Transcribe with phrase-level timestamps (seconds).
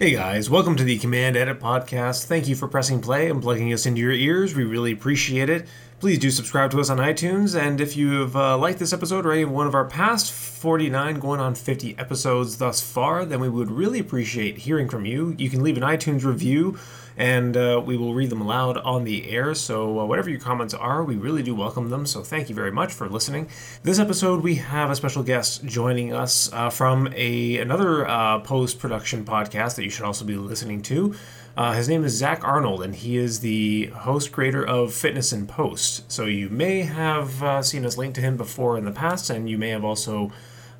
[0.00, 2.24] Hey guys, welcome to the Command Edit Podcast.
[2.24, 4.54] Thank you for pressing play and plugging us into your ears.
[4.54, 5.66] We really appreciate it.
[5.98, 9.32] Please do subscribe to us on iTunes, and if you've uh, liked this episode or
[9.32, 13.70] any one of our past 49 going on 50 episodes thus far, then we would
[13.70, 15.34] really appreciate hearing from you.
[15.36, 16.78] You can leave an iTunes review
[17.20, 19.54] and uh, we will read them aloud on the air.
[19.54, 22.06] So, uh, whatever your comments are, we really do welcome them.
[22.06, 23.50] So, thank you very much for listening.
[23.82, 28.78] This episode, we have a special guest joining us uh, from a another uh, post
[28.78, 31.14] production podcast that you should also be listening to.
[31.58, 35.46] Uh, his name is Zach Arnold, and he is the host creator of Fitness in
[35.46, 36.10] Post.
[36.10, 39.48] So, you may have uh, seen us link to him before in the past, and
[39.48, 40.32] you may have also.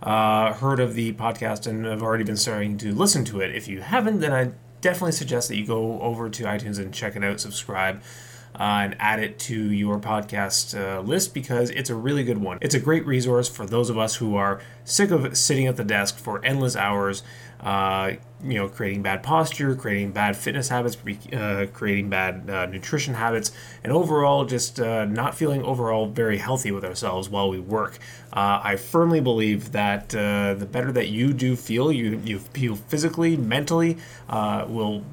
[0.03, 3.55] heard of the podcast and have already been starting to listen to it.
[3.55, 7.17] If you haven't, then I definitely suggest that you go over to iTunes and check
[7.17, 8.03] it out, subscribe.
[8.53, 12.59] Uh, and add it to your podcast uh, list because it's a really good one.
[12.61, 15.85] It's a great resource for those of us who are sick of sitting at the
[15.85, 17.23] desk for endless hours,
[17.63, 20.97] uh, you know, creating bad posture, creating bad fitness habits,
[21.33, 23.53] uh, creating bad uh, nutrition habits,
[23.85, 27.99] and overall just uh, not feeling overall very healthy with ourselves while we work.
[28.33, 32.77] Uh, I firmly believe that uh, the better that you do feel, you you feel
[32.77, 33.99] physically, mentally,
[34.31, 35.05] will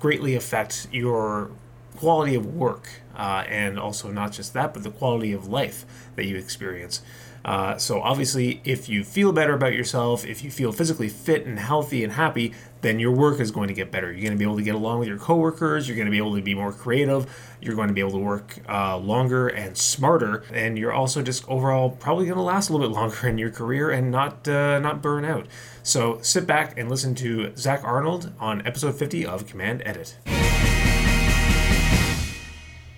[0.00, 1.50] greatly affect your
[1.96, 6.36] quality of work, and also not just that, but the quality of life that you
[6.36, 7.02] experience.
[7.46, 11.60] Uh, so, obviously, if you feel better about yourself, if you feel physically fit and
[11.60, 14.10] healthy and happy, then your work is going to get better.
[14.10, 15.86] You're going to be able to get along with your coworkers.
[15.86, 17.32] You're going to be able to be more creative.
[17.60, 21.48] You're going to be able to work uh, longer and smarter, and you're also just
[21.48, 24.80] overall probably going to last a little bit longer in your career and not uh,
[24.80, 25.46] not burn out.
[25.84, 30.16] So sit back and listen to Zach Arnold on episode 50 of Command Edit.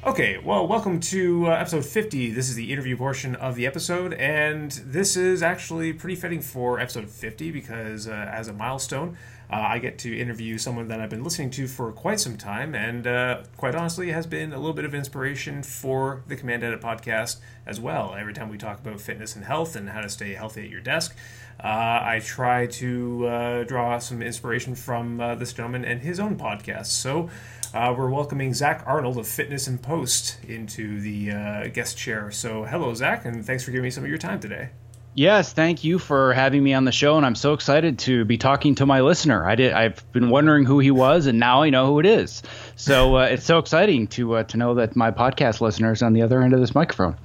[0.07, 2.31] Okay, well, welcome to uh, episode 50.
[2.31, 6.79] This is the interview portion of the episode, and this is actually pretty fitting for
[6.79, 9.17] episode 50 because, uh, as a milestone,
[9.51, 12.77] uh, I get to interview someone that I've been listening to for quite some time,
[12.77, 16.81] and uh, quite honestly, has been a little bit of inspiration for the Command Edit
[16.81, 18.15] podcast as well.
[18.17, 20.81] Every time we talk about fitness and health and how to stay healthy at your
[20.81, 21.17] desk,
[21.59, 26.87] uh, I try to uh, draw some inspiration from this gentleman and his own podcast.
[26.87, 27.31] So,
[27.75, 32.31] uh, we're welcoming Zach Arnold of Fitness in Post into the uh, guest chair.
[32.31, 34.71] So, hello, Zach, and thanks for giving me some of your time today.
[35.15, 38.39] Yes, thank you for having me on the show, and I'm so excited to be
[38.39, 39.49] talking to my listener.
[39.49, 42.43] I did, I've been wondering who he was, and now I know who it is.
[42.77, 46.13] So uh, it's so exciting to uh, to know that my podcast listener is on
[46.13, 47.17] the other end of this microphone.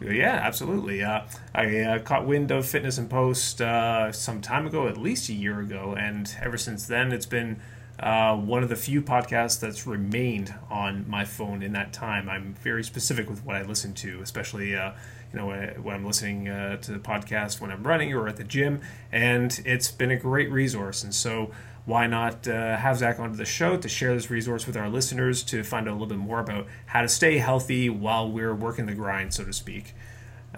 [0.00, 1.02] Yeah, absolutely.
[1.02, 1.22] Uh,
[1.54, 5.34] I uh, caught wind of Fitness in Post uh, some time ago, at least a
[5.34, 7.60] year ago, and ever since then, it's been
[8.00, 12.28] uh, one of the few podcasts that's remained on my phone in that time.
[12.28, 14.92] I'm very specific with what I listen to, especially uh,
[15.32, 18.44] you know when, I'm listening uh, to the podcast when I'm running or at the
[18.44, 18.80] gym,
[19.12, 21.04] and it's been a great resource.
[21.04, 21.52] And so
[21.86, 25.42] why not uh, have Zach onto the show to share this resource with our listeners
[25.44, 28.86] to find out a little bit more about how to stay healthy while we're working
[28.86, 29.94] the grind, so to speak.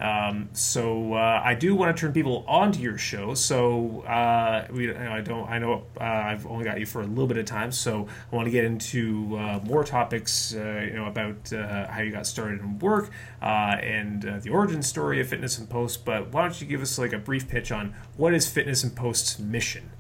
[0.01, 3.35] Um, so uh, I do want to turn people onto your show.
[3.35, 5.49] So uh, we, I don't.
[5.49, 7.73] I know uh, I've only got you for a little bit of time.
[7.73, 10.55] So I want to get into uh, more topics.
[10.55, 15.21] Uh, you know about uh, how you got started in work and the origin story
[15.21, 16.05] of Fitness in Post.
[16.05, 18.91] But why don't you give us like a brief pitch on what is Fitness in
[18.91, 19.91] Post's mission?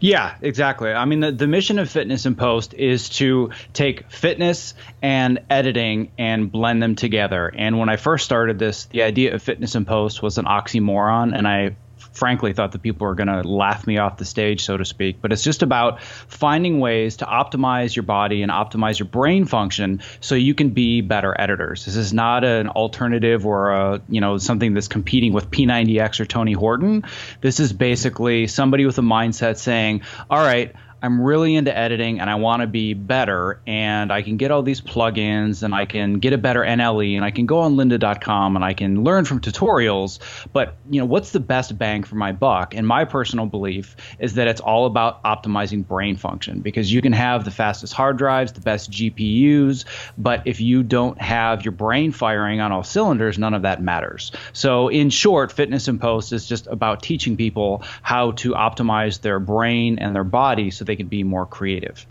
[0.00, 0.92] Yeah, exactly.
[0.92, 6.12] I mean, the, the mission of Fitness in Post is to take fitness and editing
[6.18, 7.48] and blend them together.
[7.48, 11.36] And when I first started this, the idea of Fitness in Post was an oxymoron,
[11.36, 11.76] and I
[12.18, 15.20] frankly thought that people were going to laugh me off the stage, so to speak.
[15.22, 20.02] But it's just about finding ways to optimize your body and optimize your brain function
[20.20, 21.84] so you can be better editors.
[21.84, 26.26] This is not an alternative or a you know something that's competing with P90X or
[26.26, 27.04] Tony Horton.
[27.40, 32.28] This is basically somebody with a mindset saying, "All right." I'm really into editing and
[32.28, 36.14] I want to be better and I can get all these plugins and I can
[36.14, 39.40] get a better NLE and I can go on lynda.com and I can learn from
[39.40, 40.18] tutorials
[40.52, 42.74] but you know what's the best bang for my buck?
[42.74, 47.12] And my personal belief is that it's all about optimizing brain function because you can
[47.12, 49.84] have the fastest hard drives the best GPUs
[50.16, 54.32] but if you don't have your brain firing on all cylinders none of that matters.
[54.52, 59.38] So in short fitness in post is just about teaching people how to optimize their
[59.38, 62.04] brain and their body so they can be more creative.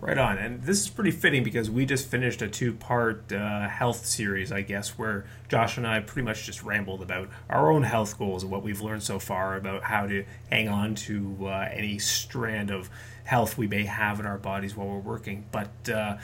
[0.00, 0.38] Right on.
[0.38, 4.52] And this is pretty fitting because we just finished a two part uh, health series,
[4.52, 8.44] I guess, where Josh and I pretty much just rambled about our own health goals
[8.44, 12.70] and what we've learned so far about how to hang on to uh, any strand
[12.70, 12.88] of
[13.24, 15.46] health we may have in our bodies while we're working.
[15.50, 16.18] But uh,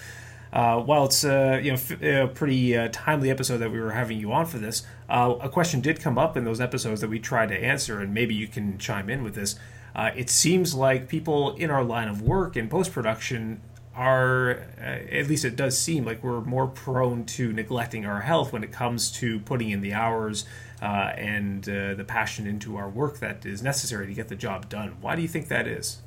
[0.53, 3.91] uh, while it's uh, you know f- a pretty uh, timely episode that we were
[3.91, 7.11] having you on for this, uh, a question did come up in those episodes that
[7.11, 9.57] we tried to answer, and maybe you can chime in with this.
[9.95, 13.61] Uh, it seems like people in our line of work in post production
[13.95, 18.53] are, uh, at least it does seem like we're more prone to neglecting our health
[18.53, 20.47] when it comes to putting in the hours
[20.83, 24.69] uh, and uh, the passion into our work that is necessary to get the job
[24.69, 24.97] done.
[25.01, 25.99] Why do you think that is?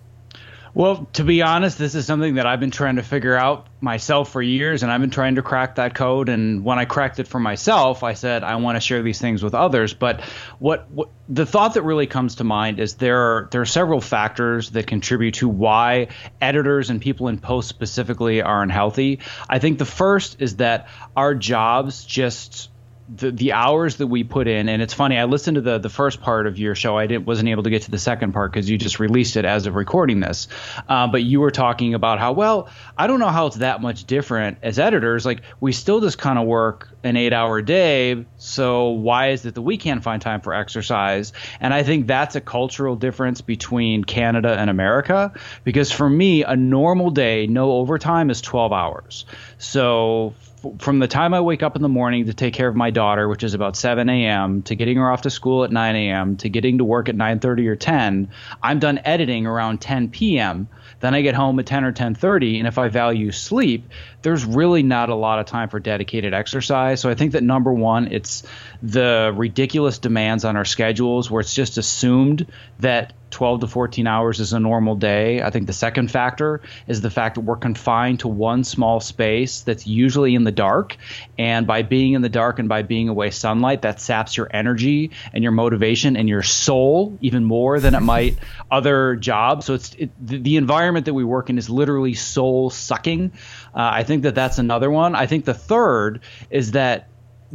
[0.74, 4.32] Well, to be honest, this is something that I've been trying to figure out myself
[4.32, 6.30] for years, and I've been trying to crack that code.
[6.30, 9.44] And when I cracked it for myself, I said I want to share these things
[9.44, 9.94] with others.
[9.94, 10.22] But
[10.60, 14.02] what, what the thought that really comes to mind is there are there are several
[14.02, 16.08] factors that contribute to why
[16.42, 19.20] editors and people in post specifically are unhealthy.
[19.50, 22.70] I think the first is that our jobs just
[23.16, 25.90] the the hours that we put in and it's funny i listened to the the
[25.90, 26.98] first part of your show.
[26.98, 29.46] I didn't wasn't able to get to the second part because you just released it
[29.46, 30.48] as of recording this.
[30.88, 34.06] Uh, but you were talking about how well i don't know how it's that much
[34.06, 35.26] different as editors.
[35.26, 39.56] Like we still just kind of work an eight hour day so why is it
[39.56, 41.34] that we can't find time for exercise?
[41.60, 45.34] And i think that's a cultural difference between canada and america
[45.64, 49.26] because for me a normal day no overtime is 12 hours.
[49.58, 50.34] So
[50.80, 53.28] from the time I wake up in the morning to take care of my daughter,
[53.28, 56.50] which is about 7 a.m., to getting her off to school at 9 a.m., to
[56.50, 58.30] getting to work at 9:30 or 10,
[58.62, 60.68] I'm done editing around 10 p.m.
[61.00, 63.90] Then I get home at 10 or 10:30, and if I value sleep,
[64.24, 67.02] there's really not a lot of time for dedicated exercise.
[67.02, 68.44] So I think that number one, it's
[68.82, 74.40] the ridiculous demands on our schedules where it's just assumed that 12 to 14 hours
[74.40, 75.44] is a normal day.
[75.44, 79.62] I think the second factor is the fact that we're confined to one small space
[79.62, 80.98] that's usually in the dark.
[81.38, 85.12] And by being in the dark and by being away sunlight, that saps your energy
[85.34, 88.40] and your motivation and your soul even more than it might
[88.72, 89.68] other jobs.
[89.68, 93.34] So it's it, the, environment that we work in is literally soul sucking.
[93.72, 95.14] Uh, I think that that's another one.
[95.14, 97.08] I think the third is that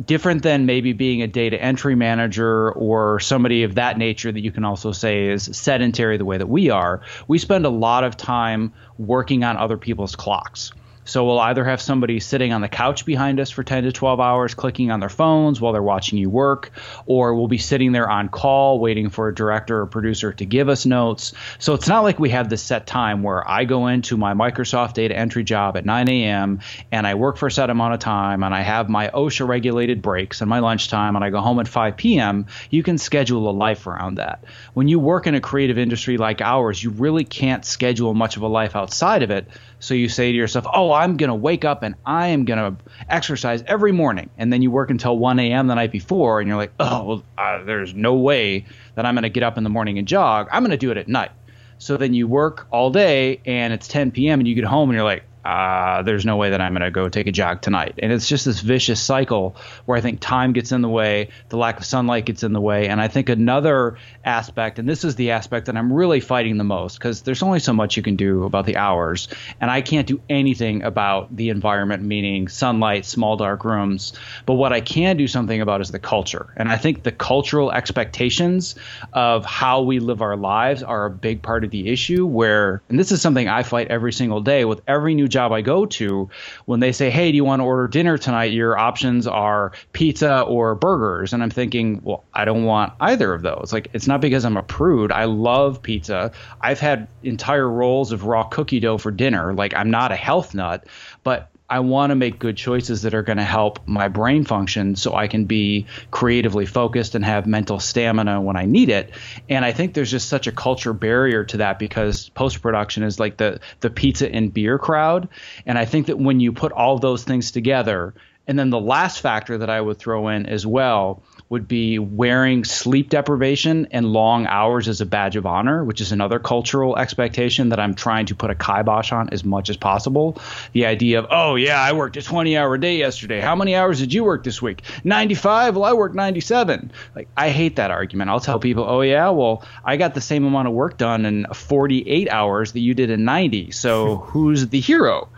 [0.04, 4.50] different than maybe being a data entry manager or somebody of that nature that you
[4.50, 8.16] can also say is sedentary the way that we are, we spend a lot of
[8.16, 10.72] time working on other people's clocks.
[11.12, 14.18] So we'll either have somebody sitting on the couch behind us for 10 to 12
[14.18, 16.70] hours clicking on their phones while they're watching you work,
[17.04, 20.70] or we'll be sitting there on call waiting for a director or producer to give
[20.70, 21.34] us notes.
[21.58, 24.94] So it's not like we have this set time where I go into my Microsoft
[24.94, 26.60] data entry job at 9 a.m.
[26.90, 30.00] and I work for a set amount of time and I have my OSHA regulated
[30.00, 32.46] breaks and my lunchtime and I go home at 5 p.m.
[32.70, 34.44] You can schedule a life around that.
[34.72, 38.42] When you work in a creative industry like ours, you really can't schedule much of
[38.42, 39.46] a life outside of it.
[39.82, 42.58] So you say to yourself, oh, I'm going to wake up and I am going
[42.60, 44.30] to exercise every morning.
[44.38, 45.66] And then you work until 1 a.m.
[45.66, 48.64] the night before and you're like, oh, well, uh, there's no way
[48.94, 50.46] that I'm going to get up in the morning and jog.
[50.52, 51.32] I'm going to do it at night.
[51.78, 54.38] So then you work all day and it's 10 p.m.
[54.38, 56.90] and you get home and you're like, uh, there's no way that I'm going to
[56.90, 57.94] go take a jog tonight.
[57.98, 59.56] And it's just this vicious cycle
[59.86, 62.60] where I think time gets in the way, the lack of sunlight gets in the
[62.60, 62.88] way.
[62.88, 66.64] And I think another aspect, and this is the aspect that I'm really fighting the
[66.64, 69.28] most because there's only so much you can do about the hours.
[69.60, 74.12] And I can't do anything about the environment, meaning sunlight, small dark rooms.
[74.46, 76.52] But what I can do something about is the culture.
[76.56, 78.76] And I think the cultural expectations
[79.12, 82.98] of how we live our lives are a big part of the issue where, and
[82.98, 86.30] this is something I fight every single day with every new job I go to,
[86.66, 90.42] when they say, "Hey, do you want to order dinner tonight?" Your options are pizza
[90.42, 93.70] or burgers, and I'm thinking, well, I don't want either of those.
[93.72, 95.12] Like, it's not because I'm a prude.
[95.12, 96.32] I love pizza.
[96.60, 99.54] I've had entire rolls of raw cookie dough for dinner.
[99.54, 100.86] Like, I'm not a health nut,
[101.24, 104.94] but I want to make good choices that are going to help my brain function
[104.94, 109.14] so I can be creatively focused and have mental stamina when I need it.
[109.48, 113.18] And I think there's just such a culture barrier to that because post production is
[113.18, 115.30] like the the pizza and beer crowd.
[115.64, 118.12] And I think that when you put all those things together,
[118.46, 122.64] and then the last factor that I would throw in as well would be wearing
[122.64, 127.68] sleep deprivation and long hours as a badge of honor, which is another cultural expectation
[127.68, 130.40] that I'm trying to put a kibosh on as much as possible.
[130.72, 133.38] The idea of, oh, yeah, I worked a 20 hour day yesterday.
[133.38, 134.80] How many hours did you work this week?
[135.04, 135.76] 95?
[135.76, 136.90] Well, I worked 97.
[137.14, 138.30] Like, I hate that argument.
[138.30, 141.44] I'll tell people, oh, yeah, well, I got the same amount of work done in
[141.52, 143.72] 48 hours that you did in 90.
[143.72, 145.28] So who's the hero?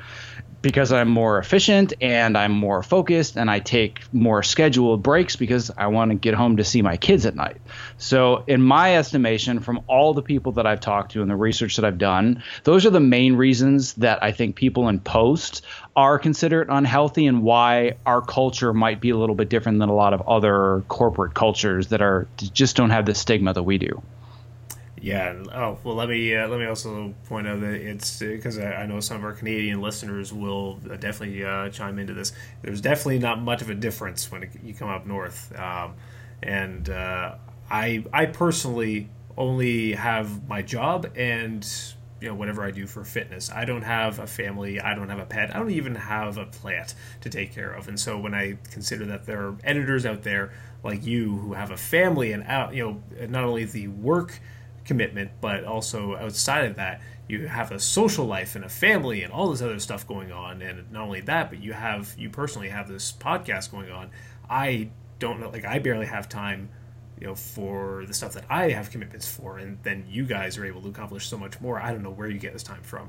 [0.64, 5.70] Because I'm more efficient and I'm more focused and I take more scheduled breaks because
[5.76, 7.58] I want to get home to see my kids at night.
[7.98, 11.76] So, in my estimation, from all the people that I've talked to and the research
[11.76, 15.66] that I've done, those are the main reasons that I think people in post
[15.96, 19.94] are considered unhealthy and why our culture might be a little bit different than a
[19.94, 24.02] lot of other corporate cultures that are just don't have the stigma that we do.
[25.04, 25.34] Yeah.
[25.52, 25.96] Oh well.
[25.96, 29.18] Let me uh, let me also point out that it's because I, I, know some
[29.18, 32.32] of our Canadian listeners will uh, definitely uh, chime into this.
[32.62, 35.96] There's definitely not much of a difference when it, you come up north, um,
[36.42, 37.34] and uh,
[37.70, 41.70] I I personally only have my job and
[42.22, 43.50] you know whatever I do for fitness.
[43.50, 44.80] I don't have a family.
[44.80, 45.54] I don't have a pet.
[45.54, 47.88] I don't even have a plant to take care of.
[47.88, 51.70] And so when I consider that there are editors out there like you who have
[51.70, 54.40] a family and out, you know, not only the work
[54.84, 59.32] commitment, but also outside of that, you have a social life and a family and
[59.32, 60.62] all this other stuff going on.
[60.62, 64.10] And not only that, but you have you personally have this podcast going on.
[64.48, 66.68] I don't know, like I barely have time
[67.20, 70.64] you know, for the stuff that I have commitments for, and then you guys are
[70.64, 71.80] able to accomplish so much more.
[71.80, 73.08] I don't know where you get this time from.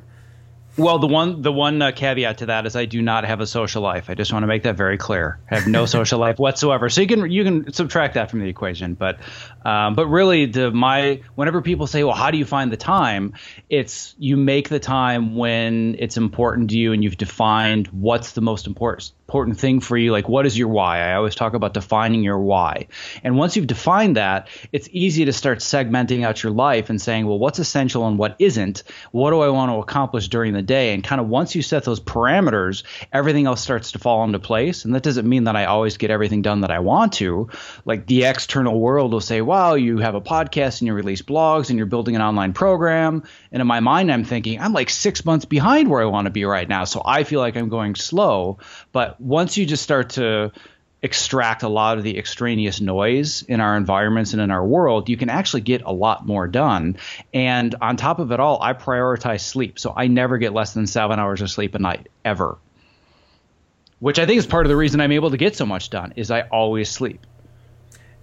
[0.78, 3.48] Well, the one the one uh, caveat to that is I do not have a
[3.48, 4.10] social life.
[4.10, 5.40] I just want to make that very clear.
[5.50, 6.90] I have no social life whatsoever.
[6.90, 8.94] So you can you can subtract that from the equation.
[8.94, 9.20] But
[9.64, 13.34] um, but really, the my whenever people say, well, how do you find the time?
[13.70, 18.42] It's you make the time when it's important to you, and you've defined what's the
[18.42, 21.00] most important important thing for you like what is your why?
[21.00, 22.88] I always talk about defining your why.
[23.24, 27.26] And once you've defined that it's easy to start segmenting out your life and saying
[27.26, 28.84] well what's essential and what isn't?
[29.12, 30.94] What do i want to accomplish during the day?
[30.94, 34.86] And kind of once you set those parameters everything else starts to fall into place.
[34.86, 37.50] And that doesn't mean that i always get everything done that i want to.
[37.84, 41.72] Like the external world will say wow you have a podcast and you release blogs
[41.72, 43.24] and you're building an online program
[43.56, 46.32] and in my mind i'm thinking i'm like six months behind where i want to
[46.32, 48.60] be right now so i feel like i'm going slow
[48.92, 50.52] but once you just start to
[51.02, 55.16] extract a lot of the extraneous noise in our environments and in our world, you
[55.16, 56.98] can actually get a lot more done.
[57.32, 59.78] And on top of it all, I prioritize sleep.
[59.78, 62.58] So I never get less than seven hours of sleep a night, ever.
[64.00, 66.14] Which I think is part of the reason I'm able to get so much done
[66.16, 67.24] is I always sleep.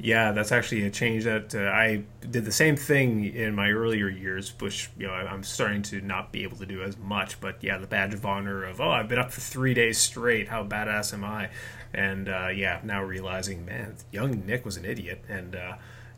[0.02, 4.08] Yeah, that's actually a change that uh, I did the same thing in my earlier
[4.08, 7.40] years, which you know I'm starting to not be able to do as much.
[7.40, 10.48] But yeah, the badge of honor of oh I've been up for three days straight.
[10.48, 11.50] How badass am I?
[11.94, 15.76] And uh, yeah, now realizing man, young Nick was an idiot, and uh,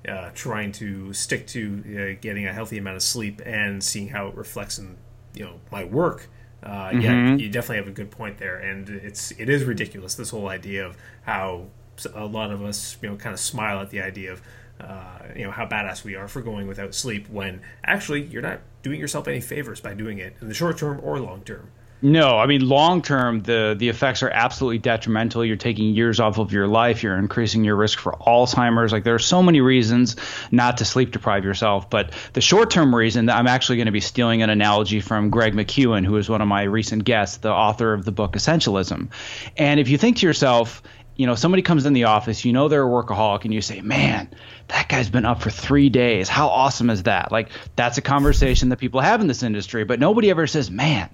[0.09, 4.29] uh, trying to stick to uh, getting a healthy amount of sleep and seeing how
[4.29, 4.97] it reflects in
[5.35, 6.31] you know my work.
[6.62, 7.00] Uh, mm-hmm.
[7.03, 10.49] Yeah, you definitely have a good point there, and it's it is ridiculous this whole
[10.49, 11.67] idea of how
[12.14, 14.42] a lot of us, you know, kind of smile at the idea of,
[14.80, 18.60] uh, you know, how badass we are for going without sleep when actually you're not
[18.82, 21.70] doing yourself any favors by doing it in the short term or long term.
[22.04, 25.42] No, I mean long term the the effects are absolutely detrimental.
[25.42, 27.02] You're taking years off of your life.
[27.02, 28.92] You're increasing your risk for Alzheimer's.
[28.92, 30.16] Like there are so many reasons
[30.50, 31.88] not to sleep deprive yourself.
[31.88, 35.30] But the short term reason that I'm actually going to be stealing an analogy from
[35.30, 39.08] Greg McKeown, who is one of my recent guests, the author of the book Essentialism.
[39.56, 40.82] And if you think to yourself,
[41.16, 43.80] you know, somebody comes in the office, you know they're a workaholic, and you say,
[43.80, 44.28] man,
[44.68, 46.28] that guy's been up for three days.
[46.28, 47.30] How awesome is that?
[47.30, 51.09] Like, that's a conversation that people have in this industry, but nobody ever says, man,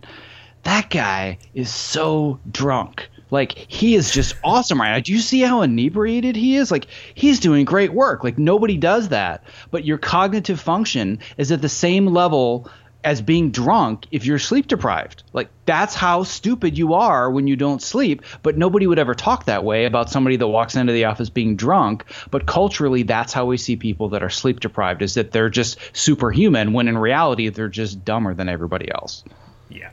[0.62, 3.08] that guy is so drunk.
[3.30, 5.00] Like, he is just awesome right now.
[5.00, 6.70] Do you see how inebriated he is?
[6.70, 8.24] Like, he's doing great work.
[8.24, 9.44] Like, nobody does that.
[9.70, 12.70] But your cognitive function is at the same level
[13.02, 15.22] as being drunk if you're sleep deprived.
[15.32, 19.44] Like that's how stupid you are when you don't sleep, but nobody would ever talk
[19.46, 23.46] that way about somebody that walks into the office being drunk, but culturally that's how
[23.46, 27.48] we see people that are sleep deprived is that they're just superhuman when in reality
[27.48, 29.24] they're just dumber than everybody else.
[29.68, 29.90] Yeah.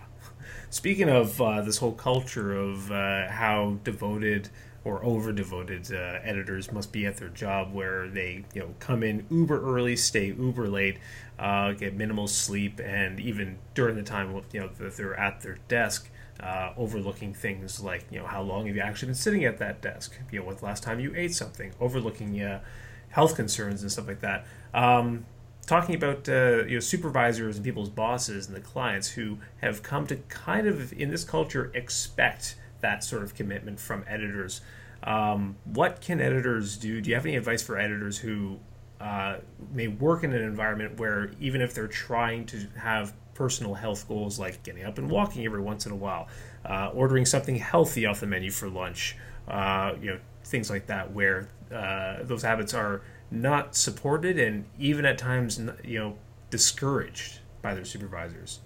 [0.69, 4.49] Speaking of uh, this whole culture of uh, how devoted
[4.87, 9.03] or over devoted uh, editors must be at their job where they you know come
[9.03, 10.97] in uber early stay uber late
[11.39, 15.57] uh, get minimal sleep and even during the time you know that they're at their
[15.67, 19.57] desk uh, overlooking things like you know how long have you actually been sitting at
[19.57, 20.13] that desk?
[20.31, 21.73] You know the last time you ate something?
[21.79, 22.61] Overlooking uh,
[23.09, 24.45] health concerns and stuff like that.
[24.73, 25.25] Um,
[25.65, 30.05] talking about uh, you know supervisors and people's bosses and the clients who have come
[30.07, 34.61] to kind of in this culture expect that sort of commitment from editors.
[35.03, 37.01] Um, what can editors do?
[37.01, 38.59] Do you have any advice for editors who
[38.99, 39.37] uh,
[39.73, 44.39] may work in an environment where even if they're trying to have personal health goals
[44.39, 46.27] like getting up and walking every once in a while,
[46.65, 49.15] uh, ordering something healthy off the menu for lunch,
[49.47, 55.05] uh, you know, things like that, where uh, those habits are not supported and even
[55.05, 56.17] at times, you know,
[56.49, 58.61] discouraged by their supervisors.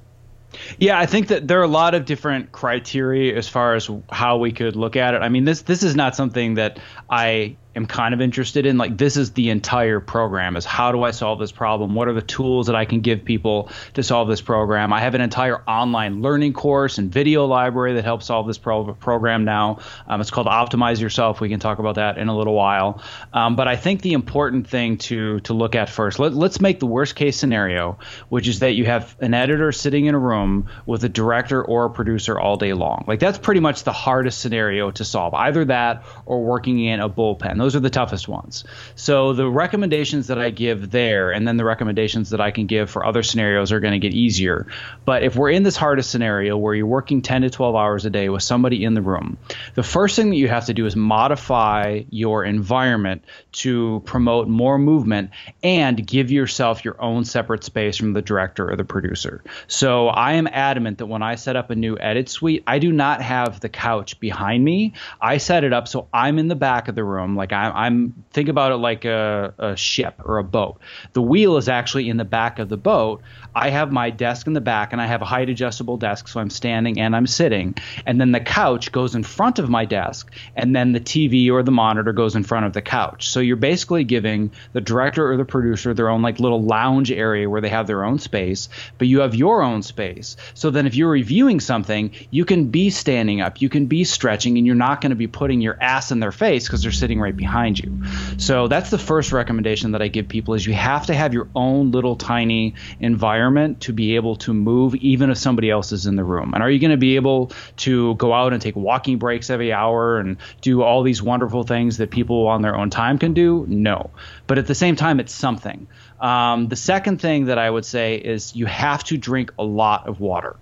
[0.77, 4.37] Yeah, I think that there are a lot of different criteria as far as how
[4.37, 5.21] we could look at it.
[5.21, 6.79] I mean, this this is not something that
[7.09, 11.03] I am kind of interested in like this is the entire program is how do
[11.03, 11.95] i solve this problem?
[11.95, 14.93] What are the tools that i can give people to solve this program?
[14.93, 18.93] I have an entire online learning course and video library that helps solve this pro-
[18.93, 19.79] program now.
[20.07, 21.39] Um, it's called optimize yourself.
[21.41, 23.01] We can talk about that in a little while.
[23.33, 26.79] Um, but i think the important thing to to look at first let, let's make
[26.79, 27.97] the worst case scenario
[28.29, 31.85] which is that you have an editor sitting in a room with a director or
[31.85, 33.05] a producer all day long.
[33.07, 37.09] Like that's pretty much the hardest scenario to solve either that or working in a
[37.09, 38.63] bullpen Those are the toughest ones.
[38.95, 42.89] So the recommendations that I give there, and then the recommendations that I can give
[42.89, 44.67] for other scenarios are going to get easier.
[45.05, 48.09] But if we're in this hardest scenario where you're working 10 to 12 hours a
[48.09, 49.37] day with somebody in the room,
[49.75, 54.77] the first thing that you have to do is modify your environment to promote more
[54.77, 55.29] movement
[55.63, 59.43] and give yourself your own separate space from the director or the producer.
[59.67, 62.91] So I am adamant that when I set up a new edit suite, I do
[62.91, 64.93] not have the couch behind me.
[65.21, 67.35] I set it up so I'm in the back of the room.
[67.35, 70.79] Like I, I'm think about it like a, a ship or a boat.
[71.13, 73.21] The wheel is actually in the back of the boat.
[73.53, 76.39] I have my desk in the back and I have a height adjustable desk, so
[76.39, 77.75] I'm standing and I'm sitting.
[78.05, 81.63] And then the couch goes in front of my desk, and then the TV or
[81.63, 83.29] the monitor goes in front of the couch.
[83.29, 87.49] So you're basically giving the director or the producer their own like little lounge area
[87.49, 90.37] where they have their own space, but you have your own space.
[90.53, 94.57] So then if you're reviewing something, you can be standing up, you can be stretching,
[94.57, 97.19] and you're not going to be putting your ass in their face because they're sitting
[97.19, 98.03] right behind you.
[98.37, 101.49] So that's the first recommendation that I give people is you have to have your
[101.55, 106.15] own little tiny environment to be able to move even if somebody else is in
[106.15, 106.53] the room.
[106.53, 109.73] And are you going to be able to go out and take walking breaks every
[109.73, 113.65] hour and do all these wonderful things that people on their own time can do?
[113.67, 114.11] No.
[114.45, 115.87] But at the same time, it's something.
[116.19, 120.07] Um, the second thing that I would say is you have to drink a lot
[120.07, 120.57] of water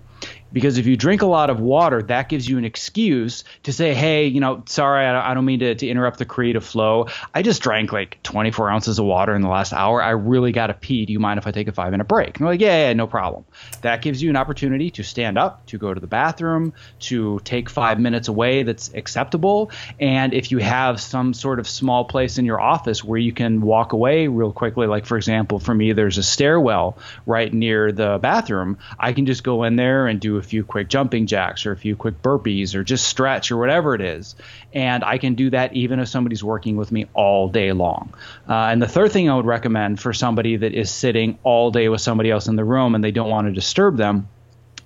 [0.52, 3.94] because if you drink a lot of water, that gives you an excuse to say,
[3.94, 7.08] hey, you know, sorry, I don't mean to, to interrupt the creative flow.
[7.34, 10.02] I just drank like 24 ounces of water in the last hour.
[10.02, 11.06] I really got to pee.
[11.06, 12.36] Do you mind if I take a five minute break?
[12.36, 13.44] And they're like, yeah, yeah, no problem.
[13.82, 17.70] That gives you an opportunity to stand up, to go to the bathroom, to take
[17.70, 19.70] five minutes away that's acceptable.
[19.98, 23.60] And if you have some sort of small place in your office where you can
[23.60, 28.18] walk away real quickly, like for example, for me, there's a stairwell right near the
[28.20, 31.72] bathroom, I can just go in there and do a few quick jumping jacks or
[31.72, 34.34] a few quick burpees or just stretch or whatever it is.
[34.72, 38.12] And I can do that even if somebody's working with me all day long.
[38.48, 41.88] Uh, and the third thing I would recommend for somebody that is sitting all day
[41.88, 44.28] with somebody else in the room and they don't want to disturb them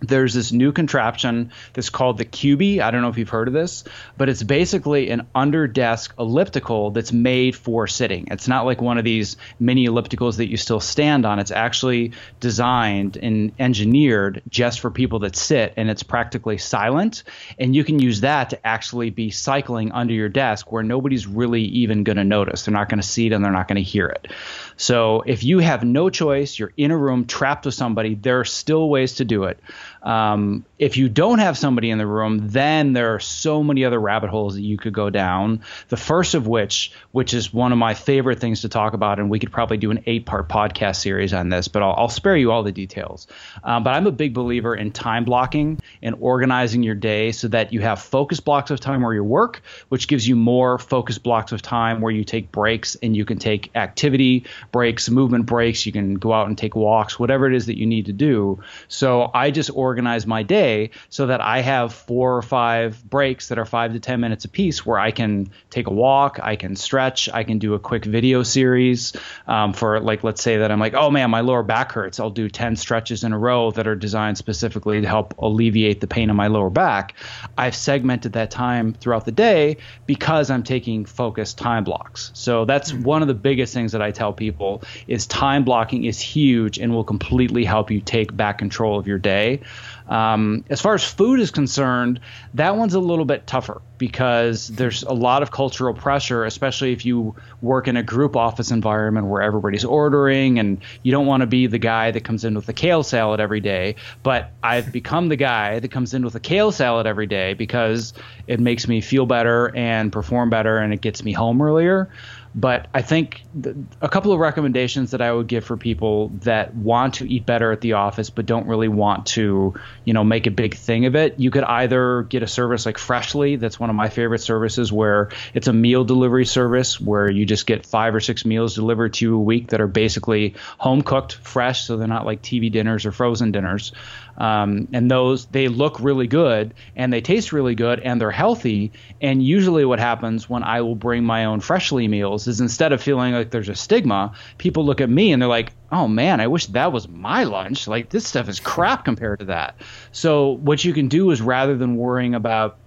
[0.00, 2.80] there's this new contraption that's called the Cubii.
[2.80, 3.84] I don't know if you've heard of this,
[4.16, 8.28] but it's basically an under desk elliptical that's made for sitting.
[8.30, 11.38] It's not like one of these mini ellipticals that you still stand on.
[11.38, 17.22] It's actually designed and engineered just for people that sit, and it's practically silent.
[17.58, 21.62] And you can use that to actually be cycling under your desk where nobody's really
[21.62, 22.64] even going to notice.
[22.64, 24.28] They're not going to see it and they're not going to hear it.
[24.76, 28.44] So if you have no choice, you're in a room trapped with somebody, there are
[28.44, 29.60] still ways to do it.
[30.04, 33.98] Um, if you don't have somebody in the room, then there are so many other
[33.98, 35.62] rabbit holes that you could go down.
[35.88, 39.30] The first of which, which is one of my favorite things to talk about, and
[39.30, 42.36] we could probably do an eight part podcast series on this, but I'll, I'll spare
[42.36, 43.26] you all the details.
[43.62, 47.72] Um, but I'm a big believer in time blocking and organizing your day so that
[47.72, 51.52] you have focus blocks of time where you work, which gives you more focus blocks
[51.52, 55.86] of time where you take breaks and you can take activity breaks, movement breaks.
[55.86, 58.60] You can go out and take walks, whatever it is that you need to do.
[58.88, 59.93] So I just organize
[60.26, 64.20] my day so that I have four or five breaks that are five to 10
[64.20, 67.78] minutes apiece where I can take a walk, I can stretch, I can do a
[67.78, 69.12] quick video series
[69.46, 72.20] um, for, like, let's say that I'm like, oh man, my lower back hurts.
[72.20, 76.06] I'll do 10 stretches in a row that are designed specifically to help alleviate the
[76.06, 77.14] pain in my lower back.
[77.56, 82.30] I've segmented that time throughout the day because I'm taking focused time blocks.
[82.34, 83.02] So that's hmm.
[83.02, 86.92] one of the biggest things that I tell people is time blocking is huge and
[86.92, 89.60] will completely help you take back control of your day.
[90.08, 92.20] Um, as far as food is concerned,
[92.54, 97.06] that one's a little bit tougher because there's a lot of cultural pressure, especially if
[97.06, 101.46] you work in a group office environment where everybody's ordering and you don't want to
[101.46, 103.94] be the guy that comes in with a kale salad every day.
[104.22, 108.12] But I've become the guy that comes in with a kale salad every day because
[108.46, 112.10] it makes me feel better and perform better and it gets me home earlier.
[112.56, 116.72] But I think th- a couple of recommendations that I would give for people that
[116.72, 120.46] want to eat better at the office but don't really want to, you know, make
[120.46, 121.40] a big thing of it.
[121.40, 125.30] You could either get a service like Freshly, that's one of my favorite services where
[125.52, 129.24] it's a meal delivery service where you just get five or six meals delivered to
[129.24, 133.04] you a week that are basically home cooked, fresh, so they're not like TV dinners
[133.04, 133.90] or frozen dinners.
[134.36, 138.92] Um, and those they look really good and they taste really good and they're healthy.
[139.20, 143.02] And usually, what happens when I will bring my own freshly meals is instead of
[143.02, 146.46] feeling like there's a stigma, people look at me and they're like, "Oh man, I
[146.46, 147.86] wish that was my lunch.
[147.86, 149.76] Like this stuff is crap compared to that."
[150.12, 152.78] So what you can do is rather than worrying about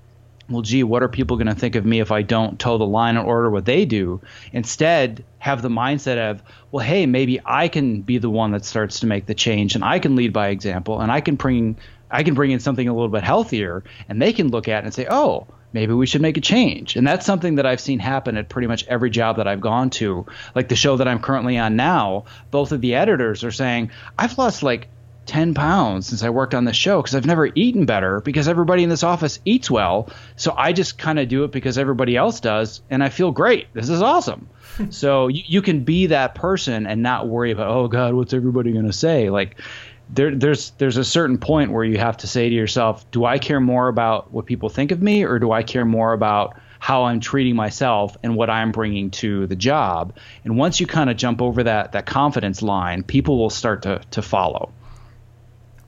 [0.50, 2.86] well, gee, what are people going to think of me if I don't toe the
[2.86, 4.22] line and order what they do?
[4.54, 9.02] Instead, have the mindset of, well, hey, maybe I can be the one that starts
[9.02, 11.78] to make the change, and I can lead by example, and I can bring
[12.10, 14.86] I can bring in something a little bit healthier, and they can look at it
[14.86, 16.96] and say, oh, maybe we should make a change.
[16.96, 19.90] And that's something that I've seen happen at pretty much every job that I've gone
[19.92, 20.26] to.
[20.56, 24.38] Like the show that I'm currently on now, both of the editors are saying, I've
[24.38, 24.88] lost like
[25.28, 28.84] 10 pounds since I worked on the show because I've never eaten better because everybody
[28.84, 30.10] in this office eats well.
[30.36, 32.82] So I just kind of do it because everybody else does.
[32.90, 33.68] And I feel great.
[33.74, 34.50] This is awesome.
[34.90, 38.72] so you, you can be that person and not worry about, oh God, what's everybody
[38.72, 39.30] going to say?
[39.30, 39.60] Like,
[40.10, 43.40] there, there's there's a certain point where you have to say to yourself, do I
[43.40, 47.06] care more about what people think of me, or do I care more about how
[47.06, 50.16] I'm treating myself and what I'm bringing to the job?
[50.46, 54.02] And once you kind of jump over that that confidence line, people will start to
[54.12, 54.72] to follow.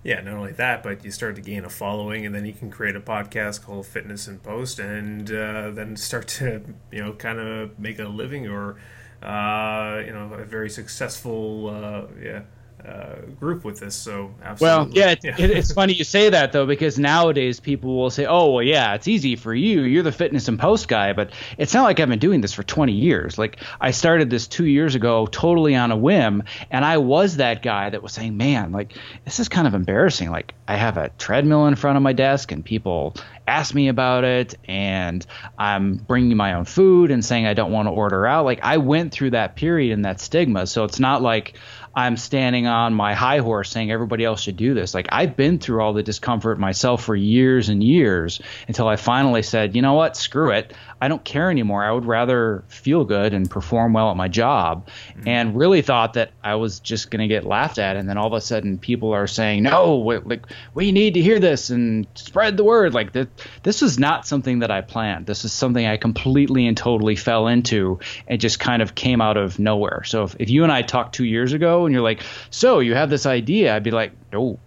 [0.03, 2.71] Yeah, not only that, but you start to gain a following, and then you can
[2.71, 7.39] create a podcast called Fitness in Post, and uh, then start to you know kind
[7.39, 8.77] of make a living or
[9.21, 12.41] uh, you know a very successful uh, yeah
[12.85, 13.95] uh, group with this.
[13.95, 14.65] So absolutely.
[14.65, 15.35] Well, yeah, yeah.
[15.37, 18.93] It, it's funny you say that though, because nowadays people will say, "Oh, well, yeah,
[18.93, 19.81] it's easy for you.
[19.81, 22.63] You're the fitness in post guy." But it's not like I've been doing this for
[22.63, 23.37] 20 years.
[23.37, 27.61] Like I started this two years ago, totally on a whim, and I was that
[27.61, 28.93] guy that was saying, "Man, like
[29.25, 30.31] this is kind of embarrassing.
[30.31, 33.15] Like I have a treadmill in front of my desk, and people
[33.47, 35.25] ask me about it, and
[35.57, 38.77] I'm bringing my own food and saying I don't want to order out." Like I
[38.77, 41.55] went through that period and that stigma, so it's not like
[41.99, 44.93] I'm standing on my high horse saying everybody else should do this.
[44.93, 49.43] Like I've been through all the discomfort myself for years and years until I finally
[49.43, 50.73] said, you know what, screw it.
[51.01, 51.83] I don't care anymore.
[51.83, 54.87] I would rather feel good and perform well at my job.
[54.87, 55.27] Mm-hmm.
[55.27, 57.97] And really thought that I was just going to get laughed at.
[57.97, 61.39] And then all of a sudden people are saying, no, like we need to hear
[61.39, 62.93] this and spread the word.
[62.93, 63.27] Like that,
[63.63, 65.25] this is not something that I planned.
[65.25, 69.35] This is something I completely and totally fell into and just kind of came out
[69.35, 70.03] of nowhere.
[70.05, 72.95] So if, if you and I talked two years ago and you're like, so you
[72.95, 74.59] have this idea, I'd be like, no,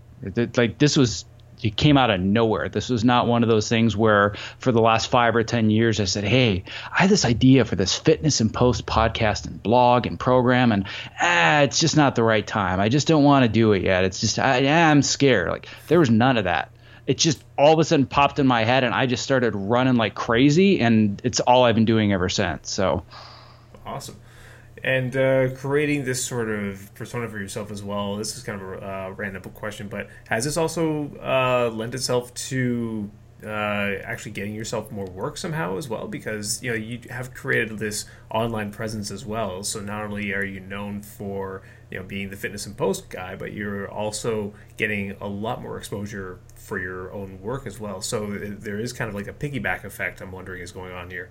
[0.56, 1.24] like this was
[1.62, 2.68] it came out of nowhere.
[2.68, 6.00] This was not one of those things where for the last five or 10 years
[6.00, 10.06] I said, Hey, I have this idea for this fitness in post podcast and blog
[10.06, 10.86] and program, and
[11.20, 12.80] ah, it's just not the right time.
[12.80, 14.04] I just don't want to do it yet.
[14.04, 15.50] It's just, I, I'm scared.
[15.50, 16.70] Like, there was none of that.
[17.06, 19.96] It just all of a sudden popped in my head, and I just started running
[19.96, 22.70] like crazy, and it's all I've been doing ever since.
[22.70, 23.04] So
[23.84, 24.16] awesome
[24.82, 28.16] and uh, creating this sort of persona for yourself as well.
[28.16, 32.34] This is kind of a uh, random question, but has this also uh, lent itself
[32.34, 33.10] to
[33.44, 36.08] uh, actually getting yourself more work somehow as well?
[36.08, 39.62] Because you know you have created this online presence as well.
[39.62, 43.36] So not only are you known for you know being the fitness in post guy,
[43.36, 48.00] but you're also getting a lot more exposure for your own work as well.
[48.00, 50.20] So there is kind of like a piggyback effect.
[50.20, 51.30] I'm wondering is going on here.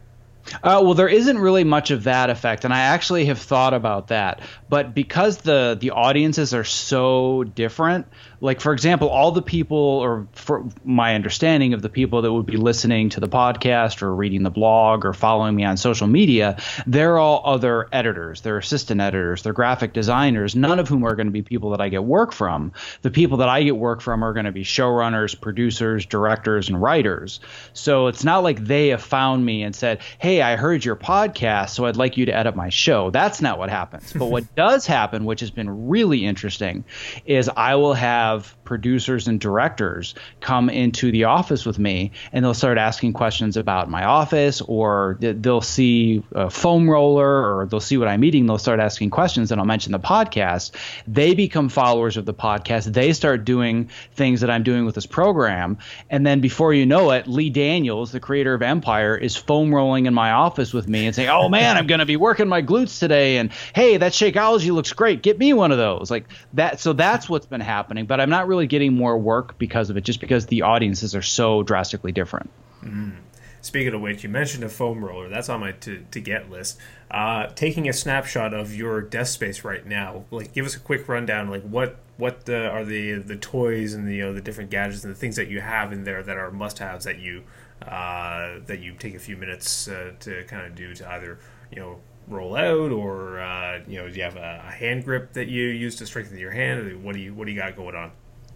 [0.55, 4.07] Uh, well, there isn't really much of that effect, and I actually have thought about
[4.07, 4.41] that.
[4.69, 8.07] But because the the audiences are so different,
[8.41, 12.47] like for example all the people or for my understanding of the people that would
[12.47, 16.57] be listening to the podcast or reading the blog or following me on social media
[16.87, 18.41] they're all other editors.
[18.41, 19.43] They're assistant editors.
[19.43, 22.33] They're graphic designers none of whom are going to be people that i get work
[22.33, 22.73] from.
[23.03, 26.81] The people that i get work from are going to be showrunners producers directors and
[26.81, 27.39] writers.
[27.73, 31.71] So it's not like they have found me and said hey i heard your podcast
[31.71, 34.85] so i'd like you to edit my show that's not what happens but what does
[34.85, 36.83] happen which has been really interesting
[37.25, 42.45] is i will have have producers and directors come into the office with me and
[42.45, 47.79] they'll start asking questions about my office or they'll see a foam roller or they'll
[47.79, 48.45] see what I'm eating.
[48.45, 50.71] They'll start asking questions and I'll mention the podcast.
[51.07, 52.93] They become followers of the podcast.
[52.93, 55.77] They start doing things that I'm doing with this program.
[56.09, 60.05] And then before you know it, Lee Daniels, the creator of Empire, is foam rolling
[60.05, 62.61] in my office with me and saying, Oh man, I'm going to be working my
[62.61, 63.37] glutes today.
[63.37, 65.23] And hey, that Shakeology looks great.
[65.23, 66.11] Get me one of those.
[66.11, 66.79] Like that.
[66.79, 68.05] So that's what's been happening.
[68.05, 71.23] But I'm not really getting more work because of it, just because the audiences are
[71.23, 72.51] so drastically different.
[72.83, 73.13] Mm.
[73.61, 75.29] Speaking of which, you mentioned a foam roller.
[75.29, 76.79] That's on my to, to get list.
[77.11, 81.07] Uh, taking a snapshot of your desk space right now, like give us a quick
[81.07, 81.49] rundown.
[81.49, 85.13] Like what what are the the toys and the you know, the different gadgets and
[85.13, 87.43] the things that you have in there that are must haves that you
[87.87, 91.39] uh, that you take a few minutes uh, to kind of do to either
[91.71, 95.47] you know roll out, or uh, you know, do you have a, hand grip that
[95.47, 97.03] you use to strengthen your hand?
[97.03, 98.11] What do you what do you got going on?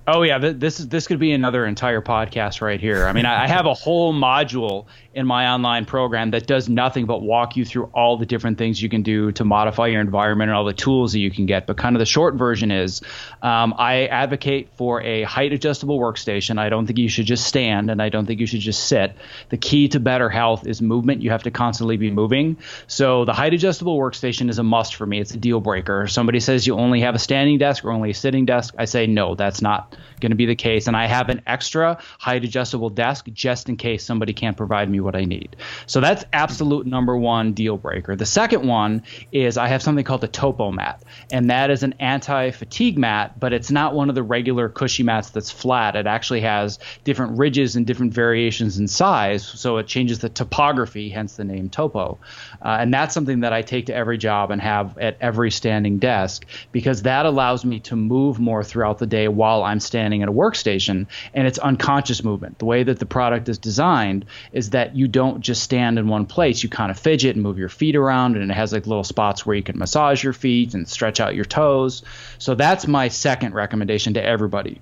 [0.08, 3.08] Oh yeah, this is this could be another entire podcast right here.
[3.08, 7.24] I mean, I, have a whole module in my online program that does nothing but
[7.24, 10.58] walk you through all the different things you can do to modify your environment and
[10.58, 11.66] all the tools that you can get.
[11.66, 13.02] But kind of the short version is,
[13.42, 16.60] um, I advocate for a height adjustable workstation.
[16.60, 19.16] I don't think you should just stand, and I don't think you should just sit.
[19.50, 21.24] The key to better health is movement.
[21.24, 22.58] You have to constantly be moving.
[22.86, 25.20] So the height adjustable workstation is a must for me.
[25.20, 26.06] It's a deal breaker.
[26.06, 28.76] Somebody says you only have a standing desk or only a sitting desk.
[28.78, 30.88] I say no, that's not going to be the case.
[30.88, 35.00] And I have an extra height adjustable desk just in case somebody can't provide me
[35.00, 35.56] what I need.
[35.86, 38.16] So that's absolute number one deal breaker.
[38.16, 41.96] The second one is I have something called a Topo mat, and that is an
[42.00, 45.96] anti fatigue mat, but it's not one of the regular cushy mats that's flat.
[45.96, 51.10] It actually has different ridges and different variations in size, so it changes the topography,
[51.10, 52.18] hence the name Topo.
[52.62, 55.98] Uh, and that's something that I take to every job and have at every standing
[56.00, 60.30] desk because that allows me to move more throughout the day while I'm standing at
[60.30, 61.08] a workstation.
[61.34, 62.60] And it's unconscious movement.
[62.60, 66.26] The way that the product is designed is that you don't just stand in one
[66.26, 66.64] place.
[66.64, 69.46] You kind of fidget and move your feet around, and it has like little spots
[69.46, 72.04] where you can massage your feet and stretch out your toes.
[72.38, 74.82] So that's my second recommendation to everybody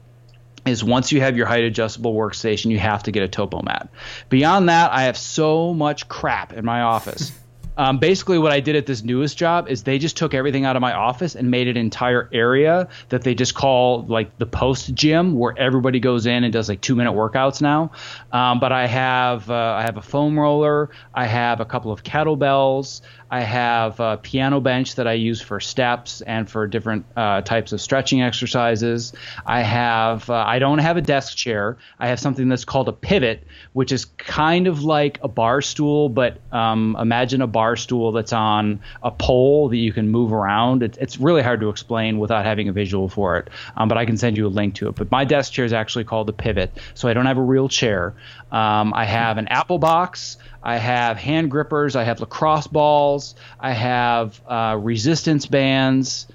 [0.66, 3.89] is once you have your height adjustable workstation, you have to get a topo mat.
[4.30, 7.32] Beyond that, I have so much crap in my office.
[7.78, 10.76] Um, basically, what I did at this newest job is they just took everything out
[10.76, 14.94] of my office and made an entire area that they just call like the post
[14.94, 17.92] gym, where everybody goes in and does like two minute workouts now.
[18.32, 22.04] Um, but I have uh, I have a foam roller, I have a couple of
[22.04, 23.02] kettlebells,
[23.34, 27.72] I have a piano bench that I use for steps and for different uh, types
[27.72, 29.12] of stretching exercises.
[29.43, 31.78] I have uh, I don't have a desk chair.
[31.98, 36.10] I have something that's called a pivot, which is kind of like a bar stool,
[36.10, 40.84] but um, imagine a bar stool that's on a pole that you can move around.
[40.84, 44.06] It, it's really hard to explain without having a visual for it, um, but I
[44.06, 44.96] can send you a link to it.
[44.96, 47.67] But my desk chair is actually called a pivot, so I don't have a real
[47.67, 48.13] chair.
[48.52, 50.38] Um, I have an Apple box.
[50.63, 51.95] I have hand grippers.
[51.95, 53.36] I have lacrosse balls.
[53.60, 56.28] I have uh, resistance bands.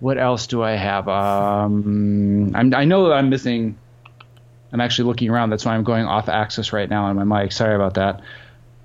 [0.00, 1.08] What else do I have?
[1.08, 3.78] Um, i know that I'm missing.
[4.72, 5.50] I'm actually looking around.
[5.50, 7.52] That's why I'm going off axis right now on my mic.
[7.52, 8.22] Sorry about that.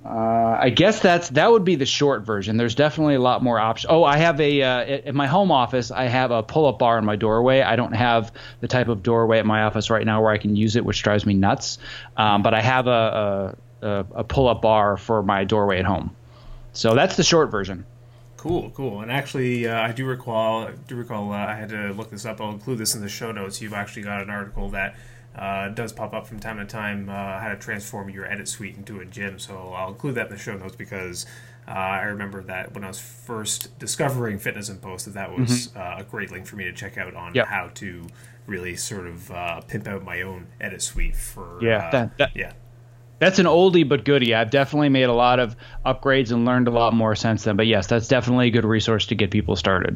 [0.03, 2.57] Uh, I guess that's that would be the short version.
[2.57, 3.91] There's definitely a lot more options.
[3.91, 5.91] Oh, I have a uh, in my home office.
[5.91, 7.61] I have a pull-up bar in my doorway.
[7.61, 10.55] I don't have the type of doorway at my office right now where I can
[10.55, 11.77] use it, which drives me nuts.
[12.17, 16.15] Um, but I have a, a, a pull-up bar for my doorway at home.
[16.73, 17.85] So that's the short version.
[18.37, 19.01] Cool, cool.
[19.01, 20.63] And actually, uh, I do recall.
[20.63, 21.31] I Do recall.
[21.31, 22.41] Uh, I had to look this up.
[22.41, 23.61] I'll include this in the show notes.
[23.61, 24.95] You've actually got an article that
[25.35, 28.75] uh, does pop up from time to time uh, how to transform your edit suite
[28.77, 29.37] into a gym.
[29.37, 31.27] So I'll include that in the show notes because
[31.67, 35.67] uh, I remember that when I was first discovering Fitness in Post, that that was
[35.67, 35.79] mm-hmm.
[35.79, 37.47] Uh, a great link for me to check out on yep.
[37.47, 38.07] how to
[38.47, 42.31] really sort of uh, pimp out my own edit suite for yeah uh, that, that,
[42.35, 42.53] yeah.
[43.21, 44.34] That's an oldie but goodie.
[44.34, 45.55] I've definitely made a lot of
[45.86, 47.55] upgrades and learned a lot more since then.
[47.55, 49.95] But yes, that's definitely a good resource to get people started.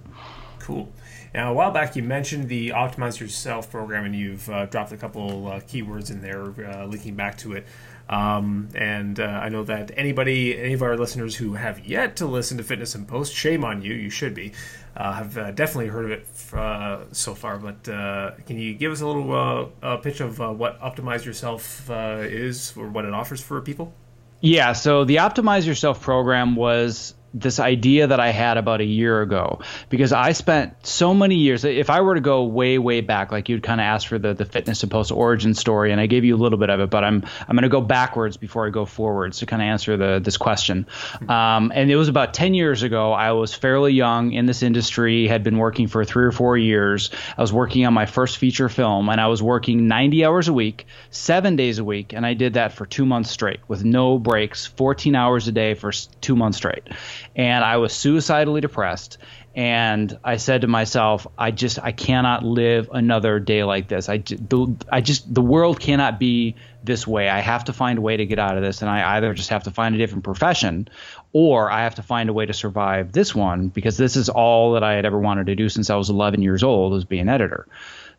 [0.59, 0.93] Cool.
[1.33, 4.97] Now, a while back, you mentioned the Optimize Yourself program, and you've uh, dropped a
[4.97, 7.65] couple uh, keywords in there, uh, linking back to it.
[8.07, 12.27] Um, and uh, I know that anybody, any of our listeners who have yet to
[12.27, 13.95] listen to Fitness in Post, shame on you.
[13.95, 14.53] You should be.
[14.95, 17.57] Uh, have uh, definitely heard of it uh, so far.
[17.57, 22.73] But uh, can you give us a little uh, pitch of what Optimize Yourself is,
[22.77, 23.93] or what it offers for people?
[24.39, 24.73] Yeah.
[24.73, 29.59] So the Optimize Yourself program was this idea that I had about a year ago
[29.89, 31.65] because I spent so many years.
[31.65, 34.33] If I were to go way, way back, like you'd kind of ask for the
[34.33, 36.89] the fitness in post origin story, and I gave you a little bit of it,
[36.89, 39.97] but I'm I'm going to go backwards before I go forwards to kind of answer
[39.97, 40.87] the this question.
[41.27, 43.11] Um, and it was about ten years ago.
[43.11, 47.11] I was fairly young in this industry, had been working for three or four years.
[47.37, 50.53] I was working on my first feature film, and I was working 90 hours a
[50.53, 54.17] week, seven days a week, and I did that for two months straight with no
[54.17, 56.87] breaks, 14 hours a day for two months straight
[57.35, 59.17] and I was suicidally depressed.
[59.55, 64.09] And I said to myself, I just I cannot live another day like this.
[64.09, 67.29] I, the, I just the world cannot be this way.
[67.29, 69.49] I have to find a way to get out of this, and I either just
[69.51, 70.89] have to find a different profession,
[71.31, 74.73] or I have to find a way to survive this one because this is all
[74.73, 77.19] that I had ever wanted to do since I was 11 years old was be
[77.19, 77.65] an editor.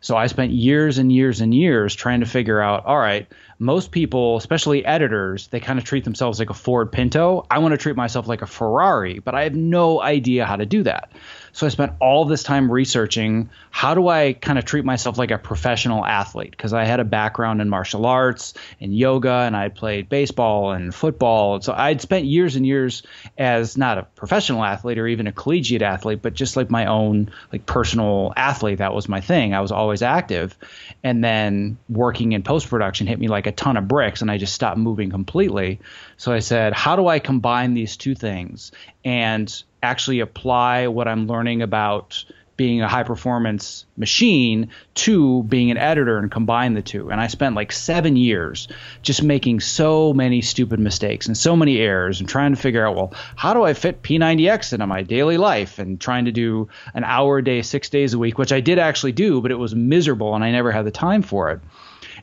[0.01, 3.27] So I spent years and years and years trying to figure out, all right,
[3.59, 7.45] most people, especially editors, they kind of treat themselves like a Ford Pinto.
[7.49, 10.65] I want to treat myself like a Ferrari, but I have no idea how to
[10.65, 11.11] do that.
[11.57, 15.31] So I spent all this time researching how do I kind of treat myself like
[15.31, 19.69] a professional athlete because I had a background in martial arts and yoga and I
[19.69, 21.59] played baseball and football.
[21.61, 23.01] So I'd spent years and years
[23.39, 27.31] as not a professional athlete or even a collegiate athlete, but just like my own
[27.51, 28.77] like personal athlete.
[28.77, 29.55] That was my thing.
[29.55, 30.55] I was always active.
[31.03, 34.37] And then working in post production hit me like a ton of bricks and I
[34.37, 35.79] just stopped moving completely.
[36.17, 38.71] So I said, how do I combine these two things
[39.03, 39.51] and
[39.83, 42.25] actually apply what I'm learning about
[42.57, 47.11] being a high performance machine to being an editor and combine the two.
[47.11, 48.67] And I spent like seven years
[49.03, 52.95] just making so many stupid mistakes and so many errors and trying to figure out,
[52.95, 57.03] well, how do I fit P90X into my daily life and trying to do an
[57.03, 59.75] hour a day, six days a week, which I did actually do, but it was
[59.75, 61.61] miserable and I never had the time for it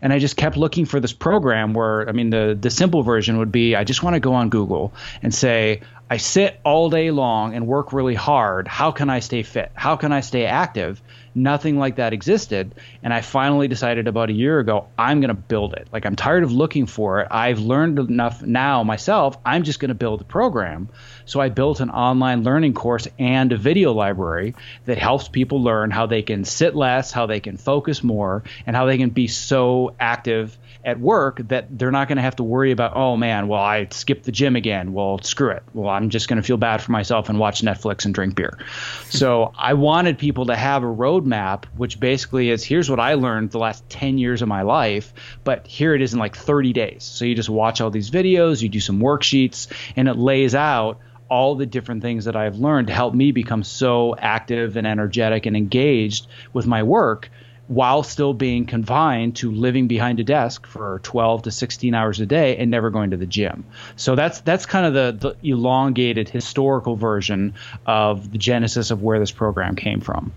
[0.02, 3.38] and I just kept looking for this program where I mean the the simple version
[3.38, 7.10] would be I just want to go on Google and say I sit all day
[7.10, 8.68] long and work really hard.
[8.68, 9.72] How can I stay fit?
[9.74, 11.00] How can I stay active?
[11.34, 12.74] Nothing like that existed.
[13.02, 15.88] And I finally decided about a year ago, I'm going to build it.
[15.92, 17.28] Like, I'm tired of looking for it.
[17.30, 19.38] I've learned enough now myself.
[19.46, 20.90] I'm just going to build a program.
[21.24, 25.90] So I built an online learning course and a video library that helps people learn
[25.90, 29.26] how they can sit less, how they can focus more, and how they can be
[29.26, 33.48] so active at work that they're not going to have to worry about, oh man,
[33.48, 34.92] well, I skipped the gym again.
[34.92, 35.62] Well, screw it.
[35.72, 38.58] Well, I'm just going to feel bad for myself and watch Netflix and drink beer.
[39.08, 43.50] so I wanted people to have a roadmap, which basically is here's what I learned
[43.50, 47.02] the last 10 years of my life, but here it is in like 30 days.
[47.04, 50.98] So you just watch all these videos, you do some worksheets, and it lays out
[51.30, 55.46] all the different things that I've learned to help me become so active and energetic
[55.46, 57.30] and engaged with my work
[57.66, 62.26] while still being confined to living behind a desk for 12 to 16 hours a
[62.26, 63.64] day and never going to the gym.
[63.96, 67.54] So that's that's kind of the, the elongated historical version
[67.86, 70.32] of the genesis of where this program came from.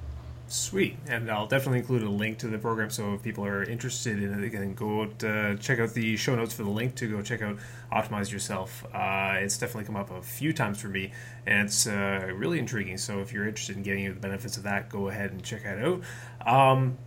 [0.49, 4.23] Sweet, and I'll definitely include a link to the program so if people are interested
[4.23, 6.95] in it, they can go out, uh, check out the show notes for the link
[6.95, 7.57] to go check out
[7.91, 8.85] Optimize Yourself.
[8.93, 11.11] Uh, it's definitely come up a few times for me,
[11.45, 12.97] and it's uh, really intriguing.
[12.97, 15.79] So if you're interested in getting the benefits of that, go ahead and check that
[15.79, 16.01] out.
[16.45, 16.97] Um,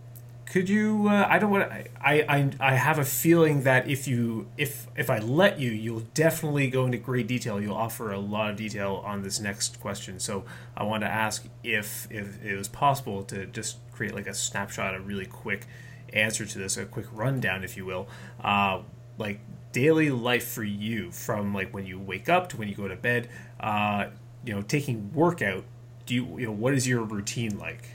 [0.51, 1.07] could you?
[1.07, 1.71] Uh, I don't want.
[1.71, 6.03] I, I I have a feeling that if you if if I let you, you'll
[6.13, 7.61] definitely go into great detail.
[7.61, 10.19] You'll offer a lot of detail on this next question.
[10.19, 10.43] So
[10.75, 14.93] I want to ask if if it was possible to just create like a snapshot,
[14.93, 15.67] a really quick
[16.11, 18.09] answer to this, a quick rundown, if you will,
[18.43, 18.81] uh,
[19.17, 19.39] like
[19.71, 22.97] daily life for you from like when you wake up to when you go to
[22.97, 23.29] bed.
[23.57, 24.07] Uh,
[24.43, 25.63] you know, taking workout.
[26.05, 27.85] Do you you know what is your routine like?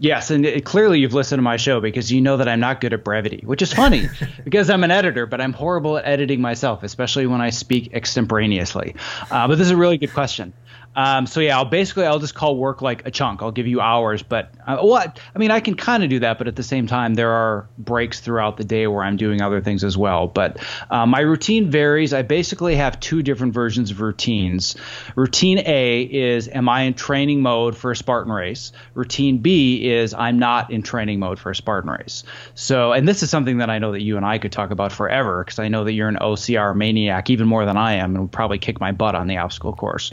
[0.00, 2.80] Yes, and it, clearly you've listened to my show because you know that I'm not
[2.80, 4.08] good at brevity, which is funny
[4.44, 8.94] because I'm an editor, but I'm horrible at editing myself, especially when I speak extemporaneously.
[9.30, 10.52] Uh, but this is a really good question.
[10.94, 13.42] Um, so yeah, I'll basically I'll just call work like a chunk.
[13.42, 16.38] I'll give you hours, but uh, what I mean I can kind of do that,
[16.38, 19.60] but at the same time there are breaks throughout the day where I'm doing other
[19.60, 20.26] things as well.
[20.26, 20.58] But
[20.90, 22.12] uh, my routine varies.
[22.12, 24.76] I basically have two different versions of routines.
[25.14, 28.72] Routine A is am I in training mode for a Spartan race?
[28.94, 32.24] Routine B is I'm not in training mode for a Spartan race.
[32.54, 34.92] So and this is something that I know that you and I could talk about
[34.92, 38.22] forever because I know that you're an OCR maniac even more than I am and
[38.22, 40.10] would probably kick my butt on the obstacle course.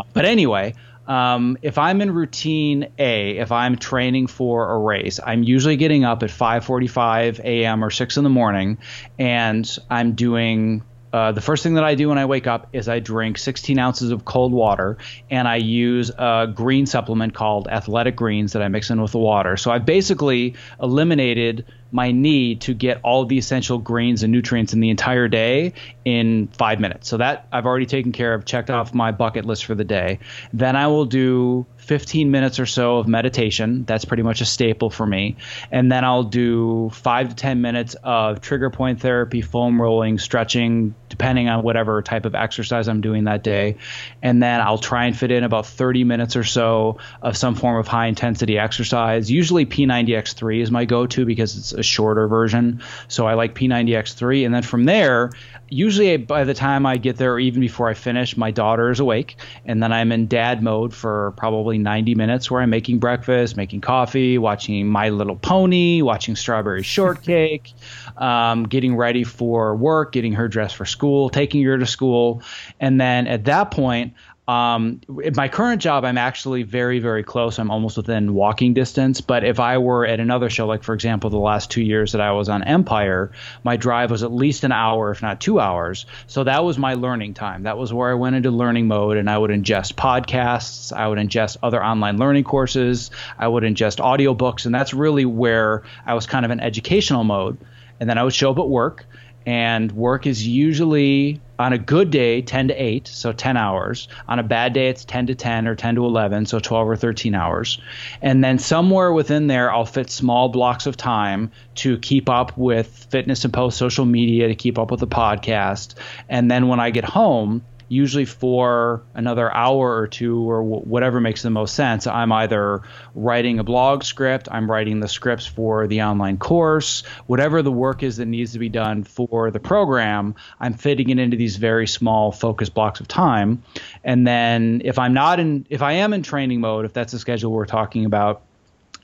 [0.00, 0.74] Uh, but anyway,
[1.06, 6.04] um, if I'm in routine A, if I'm training for a race, I'm usually getting
[6.04, 7.84] up at 5:45 a.m.
[7.84, 8.78] or 6 in the morning,
[9.18, 10.82] and I'm doing
[11.12, 13.78] uh, the first thing that I do when I wake up is I drink 16
[13.78, 14.98] ounces of cold water
[15.30, 19.18] and I use a green supplement called Athletic Greens that I mix in with the
[19.18, 19.56] water.
[19.56, 24.80] So I've basically eliminated my need to get all the essential greens and nutrients in
[24.80, 25.72] the entire day
[26.04, 27.08] in five minutes.
[27.08, 30.20] So that I've already taken care of, checked off my bucket list for the day.
[30.52, 33.82] Then I will do 15 minutes or so of meditation.
[33.84, 35.34] That's pretty much a staple for me.
[35.72, 40.94] And then I'll do five to 10 minutes of trigger point therapy, foam rolling, stretching,
[41.08, 43.78] depending on whatever type of exercise I'm doing that day.
[44.22, 47.80] And then I'll try and fit in about 30 minutes or so of some form
[47.80, 49.28] of high intensity exercise.
[49.28, 52.84] Usually P90X3 is my go to because it's a shorter version.
[53.08, 54.46] So I like P90X3.
[54.46, 55.32] And then from there,
[55.70, 59.00] usually by the time I get there, or even before I finish, my daughter is
[59.00, 63.56] awake, and then I'm in dad mode for probably 90 minutes, where I'm making breakfast,
[63.56, 67.72] making coffee, watching My Little Pony, watching Strawberry Shortcake,
[68.16, 72.42] um, getting ready for work, getting her dressed for school, taking her to school,
[72.78, 74.14] and then at that point,
[74.50, 77.60] um, in my current job, I'm actually very, very close.
[77.60, 79.20] I'm almost within walking distance.
[79.20, 82.20] But if I were at another show, like for example, the last two years that
[82.20, 83.30] I was on Empire,
[83.62, 86.04] my drive was at least an hour, if not two hours.
[86.26, 87.62] So that was my learning time.
[87.62, 91.18] That was where I went into learning mode and I would ingest podcasts, I would
[91.18, 94.66] ingest other online learning courses, I would ingest audiobooks.
[94.66, 97.56] And that's really where I was kind of in educational mode.
[98.00, 99.06] And then I would show up at work
[99.50, 104.06] and work is usually on a good day 10 to 8 so 10 hours.
[104.28, 106.94] On a bad day it's 10 to 10 or 10 to 11 so 12 or
[106.94, 107.80] 13 hours.
[108.22, 111.50] And then somewhere within there i'll fit small blocks of time
[111.82, 115.96] to keep up with fitness in post social media to keep up with the podcast.
[116.28, 121.20] And then when i get home usually for another hour or two or w- whatever
[121.20, 122.82] makes the most sense, I'm either
[123.16, 128.04] writing a blog script, I'm writing the scripts for the online course, whatever the work
[128.04, 131.88] is that needs to be done for the program, I'm fitting it into these very
[131.88, 133.60] small focus blocks of time.
[134.04, 137.18] And then if I'm not in, if I am in training mode, if that's the
[137.18, 138.42] schedule we're talking about,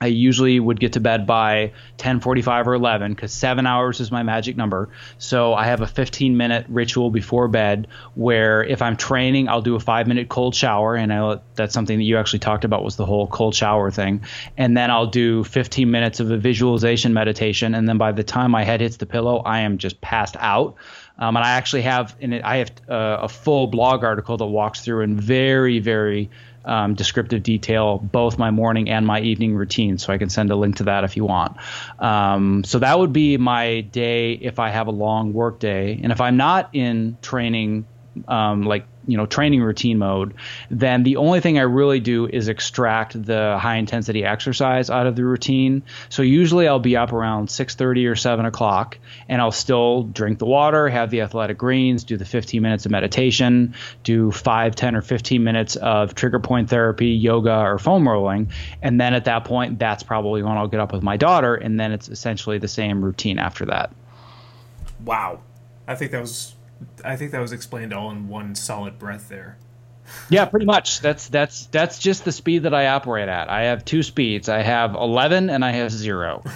[0.01, 4.22] I usually would get to bed by 10:45 or 11 because seven hours is my
[4.22, 4.90] magic number.
[5.18, 9.74] So I have a 15 minute ritual before bed where if I'm training, I'll do
[9.74, 12.97] a five minute cold shower, and I, that's something that you actually talked about was
[12.97, 14.22] the whole cold shower thing.
[14.57, 18.51] And then I'll do 15 minutes of a visualization meditation, and then by the time
[18.51, 20.76] my head hits the pillow, I am just passed out.
[21.18, 24.44] Um, and I actually have in it, I have uh, a full blog article that
[24.44, 26.30] walks through in very, very
[26.67, 29.99] um, descriptive detail both my morning and my evening routine.
[29.99, 31.57] So I can send a link to that if you want.
[31.99, 35.99] Um, so that would be my day if I have a long work day.
[36.03, 37.87] And if I'm not in training,
[38.29, 40.34] um, like you know training routine mode,
[40.70, 45.16] then the only thing I really do is extract the high intensity exercise out of
[45.16, 45.82] the routine.
[46.09, 48.98] So usually I'll be up around 6:30 or 7 o'clock,
[49.28, 52.92] and I'll still drink the water, have the athletic greens, do the 15 minutes of
[52.92, 58.50] meditation, do 5, 10, or 15 minutes of trigger point therapy, yoga, or foam rolling,
[58.82, 61.78] and then at that point, that's probably when I'll get up with my daughter, and
[61.78, 63.92] then it's essentially the same routine after that.
[65.04, 65.40] Wow,
[65.86, 66.55] I think that was
[67.05, 69.59] I think that was explained all in one solid breath there.
[70.31, 71.01] yeah, pretty much.
[71.01, 73.49] That's that's that's just the speed that I operate at.
[73.49, 74.49] I have two speeds.
[74.49, 76.43] I have 11 and I have 0.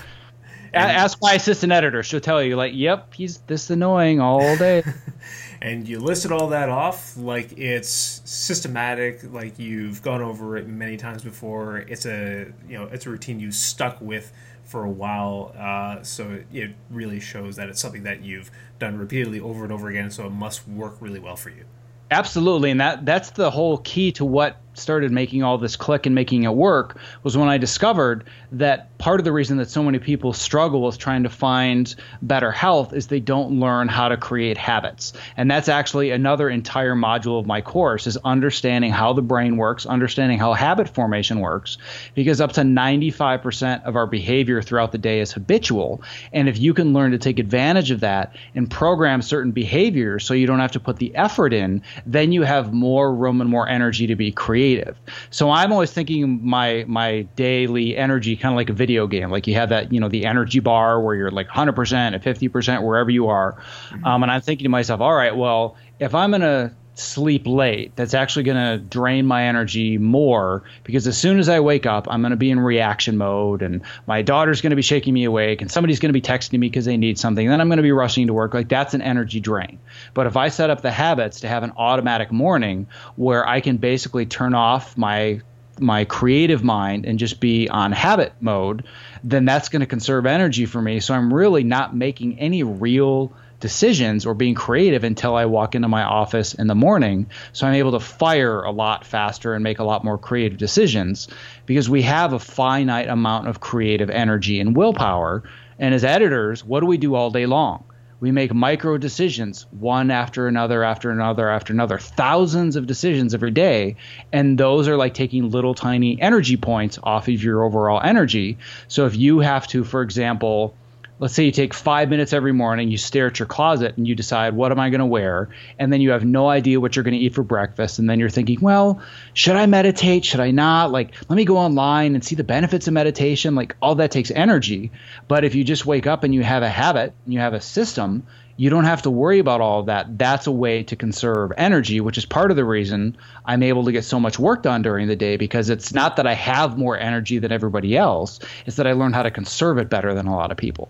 [0.72, 4.84] Ask my assistant editor; she'll tell you, like, "Yep, he's this annoying all day."
[5.62, 10.96] and you listed all that off like it's systematic, like you've gone over it many
[10.96, 11.78] times before.
[11.78, 14.32] It's a you know it's a routine you stuck with
[14.70, 15.52] for a while.
[15.58, 19.88] Uh, so it really shows that it's something that you've done repeatedly over and over
[19.88, 20.10] again.
[20.10, 21.64] So it must work really well for you.
[22.12, 26.14] Absolutely, and that that's the whole key to what started making all this click and
[26.14, 29.98] making it work was when I discovered that part of the reason that so many
[29.98, 34.56] people struggle with trying to find better health is they don't learn how to create
[34.56, 35.12] habits.
[35.36, 39.86] And that's actually another entire module of my course is understanding how the brain works,
[39.86, 41.78] understanding how habit formation works
[42.14, 46.02] because up to 95% of our behavior throughout the day is habitual.
[46.32, 50.34] And if you can learn to take advantage of that and program certain behaviors so
[50.34, 53.68] you don't have to put the effort in, then you have more room and more
[53.68, 55.00] energy to be creative creative.
[55.30, 59.30] So I'm always thinking my my daily energy kind of like a video game.
[59.30, 62.82] Like you have that, you know, the energy bar where you're like 100% at 50%
[62.82, 63.52] wherever you are.
[63.90, 64.04] Mm-hmm.
[64.04, 67.94] Um, and I'm thinking to myself, all right, well, if I'm going to sleep late
[67.96, 72.06] that's actually going to drain my energy more because as soon as I wake up,
[72.10, 75.24] I'm going to be in reaction mode and my daughter's going to be shaking me
[75.24, 77.48] awake and somebody's going to be texting me because they need something.
[77.48, 78.54] Then I'm going to be rushing to work.
[78.54, 79.78] Like that's an energy drain.
[80.14, 82.86] But if I set up the habits to have an automatic morning
[83.16, 85.40] where I can basically turn off my
[85.78, 88.84] my creative mind and just be on habit mode,
[89.24, 91.00] then that's going to conserve energy for me.
[91.00, 95.88] So I'm really not making any real decisions or being creative until I walk into
[95.88, 97.26] my office in the morning.
[97.52, 101.28] So I'm able to fire a lot faster and make a lot more creative decisions
[101.66, 105.44] because we have a finite amount of creative energy and willpower.
[105.78, 107.84] And as editors, what do we do all day long?
[108.20, 113.50] We make micro decisions, one after another, after another, after another, thousands of decisions every
[113.50, 113.96] day.
[114.30, 118.58] And those are like taking little tiny energy points off of your overall energy.
[118.88, 120.74] So if you have to, for example,
[121.20, 124.14] let's say you take five minutes every morning, you stare at your closet and you
[124.14, 125.50] decide, what am I going to wear?
[125.78, 127.98] And then you have no idea what you're going to eat for breakfast.
[127.98, 129.02] And then you're thinking, well,
[129.34, 130.24] should I meditate?
[130.24, 130.90] Should I not?
[130.90, 133.54] Like, let me go online and see the benefits of meditation.
[133.54, 134.92] Like, all that takes energy.
[135.28, 137.60] But if you just wake up and you have a habit and you have a
[137.60, 140.16] system, you don't have to worry about all of that.
[140.16, 143.92] That's a way to conserve energy, which is part of the reason I'm able to
[143.92, 146.98] get so much work done during the day because it's not that I have more
[146.98, 150.34] energy than everybody else, it's that I learn how to conserve it better than a
[150.34, 150.88] lot of people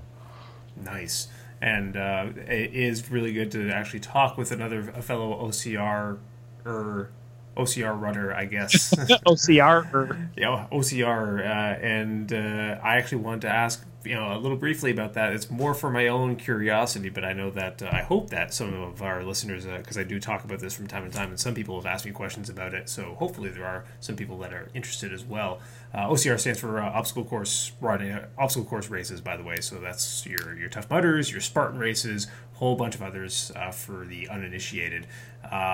[0.83, 1.29] nice.
[1.63, 6.19] And uh, it is really good to actually talk with another a fellow OCR
[6.65, 7.11] or
[7.57, 8.95] OCR runner, I guess.
[9.27, 10.29] OCR.
[10.37, 11.41] yeah, OCR.
[11.41, 15.33] Uh, and uh, I actually wanted to ask you know a little briefly about that.
[15.33, 18.73] It's more for my own curiosity, but I know that uh, I hope that some
[18.75, 21.41] of our listeners, because uh, I do talk about this from time to time, and
[21.41, 22.89] some people have asked me questions about it.
[22.89, 25.61] So hopefully there are some people that are interested as well.
[25.93, 29.57] Uh, OCR stands for uh, obstacle course running, uh, obstacle course races, by the way.
[29.61, 34.05] So that's your your tough mudders, your Spartan races, whole bunch of others uh, for
[34.07, 35.07] the uninitiated.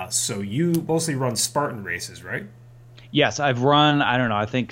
[0.09, 2.45] so you mostly run Spartan races, right?
[3.11, 4.01] Yes, I've run.
[4.01, 4.35] I don't know.
[4.35, 4.71] I think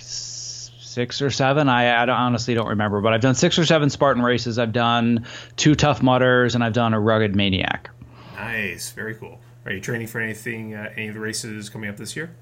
[0.96, 1.68] six or seven.
[1.70, 4.58] I, I honestly don't remember, but I've done six or seven Spartan races.
[4.58, 5.26] I've done
[5.58, 7.90] two Tough Mudders, and I've done a Rugged Maniac.
[8.36, 9.40] Nice, very cool.
[9.66, 12.36] Are you training for anything, uh, any of the races coming up this year?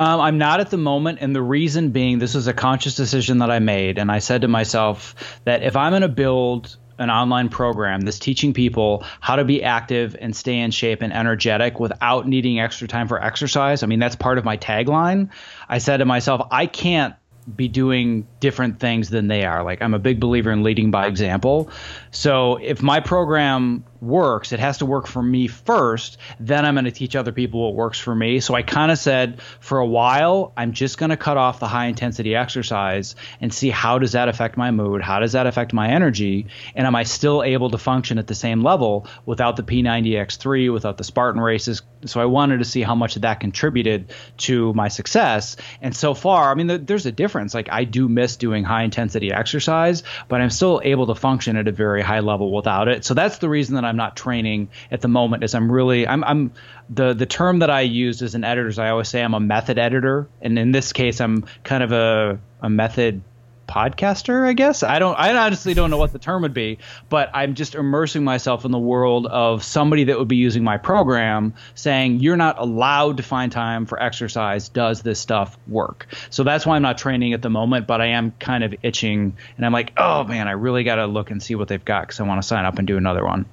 [0.00, 3.38] Um, I'm not at the moment, and the reason being, this was a conscious decision
[3.38, 7.10] that I made, and I said to myself that if I'm going to build an
[7.10, 11.78] online program that's teaching people how to be active and stay in shape and energetic
[11.78, 13.82] without needing extra time for exercise.
[13.82, 15.30] I mean, that's part of my tagline.
[15.68, 17.14] I said to myself, I can't
[17.54, 19.62] be doing different things than they are.
[19.62, 21.70] Like I'm a big believer in leading by example.
[22.10, 26.18] So if my program works, it has to work for me first.
[26.38, 28.40] Then I'm going to teach other people what works for me.
[28.40, 31.68] So I kind of said for a while, I'm just going to cut off the
[31.68, 35.02] high intensity exercise and see how does that affect my mood?
[35.02, 36.46] How does that affect my energy?
[36.74, 40.96] And am I still able to function at the same level without the P90X3, without
[40.96, 41.82] the Spartan races?
[42.04, 45.56] So I wanted to see how much of that contributed to my success.
[45.82, 47.54] And so far, I mean, there's a difference.
[47.54, 51.66] Like I do miss doing high intensity exercise, but I'm still able to function at
[51.66, 53.04] a very high level without it.
[53.04, 56.22] So that's the reason that I'm not training at the moment is I'm really I'm
[56.24, 56.52] I'm
[56.90, 59.40] the the term that I use as an editor is I always say I'm a
[59.40, 63.22] method editor, and in this case I'm kind of a a method
[63.68, 64.82] podcaster, I guess.
[64.82, 66.78] I don't I honestly don't know what the term would be,
[67.08, 70.78] but I'm just immersing myself in the world of somebody that would be using my
[70.78, 74.70] program saying you're not allowed to find time for exercise.
[74.70, 76.06] Does this stuff work?
[76.30, 79.36] So that's why I'm not training at the moment, but I am kind of itching
[79.56, 82.08] and I'm like, "Oh man, I really got to look and see what they've got
[82.08, 83.44] cuz I want to sign up and do another one."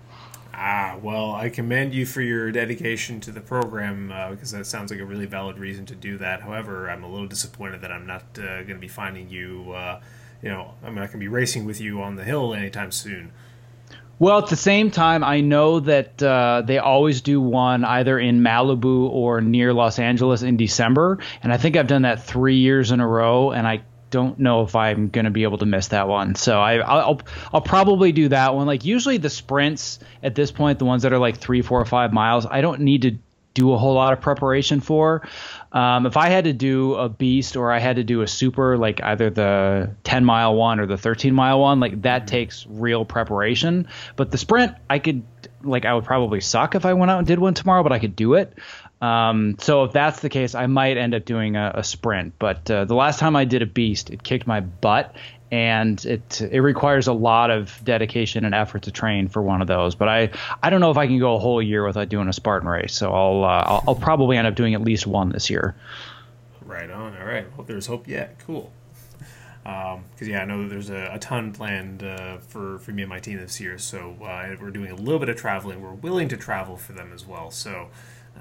[0.57, 4.89] Ah, well, I commend you for your dedication to the program uh, because that sounds
[4.89, 6.41] like a really valid reason to do that.
[6.41, 9.73] However, I'm a little disappointed that I'm not uh, going to be finding you.
[9.73, 9.99] Uh,
[10.41, 13.33] you know, I'm not going to be racing with you on the hill anytime soon.
[14.17, 18.39] Well, at the same time, I know that uh, they always do one either in
[18.39, 22.91] Malibu or near Los Angeles in December, and I think I've done that three years
[22.91, 23.83] in a row, and I
[24.15, 26.35] don't know if I'm going to be able to miss that one.
[26.35, 27.19] So I, will
[27.51, 28.65] I'll probably do that one.
[28.65, 31.85] Like usually the sprints at this point, the ones that are like three, four, or
[31.85, 33.17] five miles, I don't need to
[33.53, 35.27] do a whole lot of preparation for.
[35.73, 38.77] Um, if I had to do a beast or I had to do a super,
[38.77, 42.27] like either the 10 mile one or the 13 mile one, like that mm-hmm.
[42.27, 43.89] takes real preparation.
[44.15, 45.23] But the sprint, I could,
[45.61, 47.99] like, I would probably suck if I went out and did one tomorrow, but I
[47.99, 48.53] could do it.
[49.01, 52.33] Um, so if that's the case, I might end up doing a, a sprint.
[52.39, 55.15] But uh, the last time I did a beast, it kicked my butt,
[55.51, 59.67] and it it requires a lot of dedication and effort to train for one of
[59.67, 59.95] those.
[59.95, 60.29] But I
[60.63, 62.93] I don't know if I can go a whole year without doing a Spartan race.
[62.93, 65.75] So I'll uh, I'll, I'll, probably end up doing at least one this year.
[66.61, 67.15] Right on.
[67.17, 67.45] All right.
[67.55, 68.39] Well, there's hope yet.
[68.39, 68.71] Cool.
[69.63, 73.09] Because um, yeah, I know there's a, a ton planned uh, for for me and
[73.09, 73.77] my team this year.
[73.77, 75.81] So uh, we're doing a little bit of traveling.
[75.81, 77.51] We're willing to travel for them as well.
[77.51, 77.89] So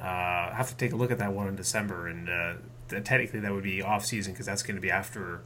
[0.00, 2.54] uh, have to take a look at that one in December, and uh,
[3.02, 5.42] technically that would be off season because that's going to be after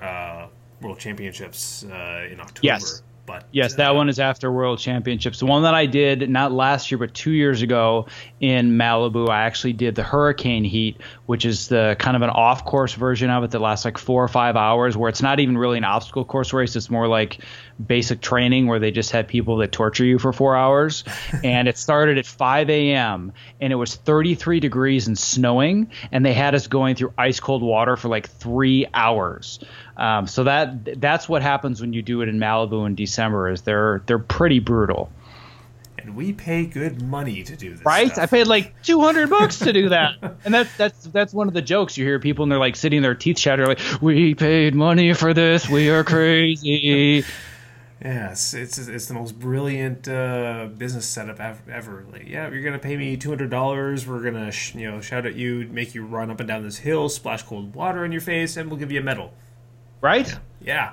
[0.00, 0.48] uh,
[0.80, 2.60] World Championships in October.
[2.62, 3.02] Yes.
[3.24, 5.38] But yes, that uh, one is after World Championships.
[5.38, 8.06] The one that I did not last year, but two years ago
[8.40, 12.94] in Malibu, I actually did the Hurricane Heat, which is the kind of an off-course
[12.94, 15.78] version of it that lasts like four or five hours, where it's not even really
[15.78, 16.74] an obstacle course race.
[16.74, 17.38] It's more like
[17.84, 21.04] basic training where they just have people that torture you for four hours.
[21.44, 23.32] and it started at 5 a.m.
[23.60, 27.62] and it was 33 degrees and snowing, and they had us going through ice cold
[27.62, 29.60] water for like three hours.
[29.96, 33.50] Um, so that that's what happens when you do it in Malibu in December.
[33.50, 35.12] Is they're they're pretty brutal.
[35.98, 37.84] And we pay good money to do this.
[37.84, 38.10] Right?
[38.10, 38.24] Stuff.
[38.24, 41.54] I paid like two hundred bucks to do that, and that's that's that's one of
[41.54, 44.74] the jokes you hear people and they're like sitting their teeth chatter like, "We paid
[44.74, 45.68] money for this.
[45.68, 47.24] We are crazy."
[48.04, 52.04] Yes, it's it's the most brilliant uh, business setup ever.
[52.10, 54.08] Like, yeah, you're gonna pay me two hundred dollars.
[54.08, 56.78] We're gonna sh- you know shout at you, make you run up and down this
[56.78, 59.32] hill, splash cold water on your face, and we'll give you a medal
[60.02, 60.28] right?
[60.28, 60.38] Yeah.
[60.60, 60.92] yeah.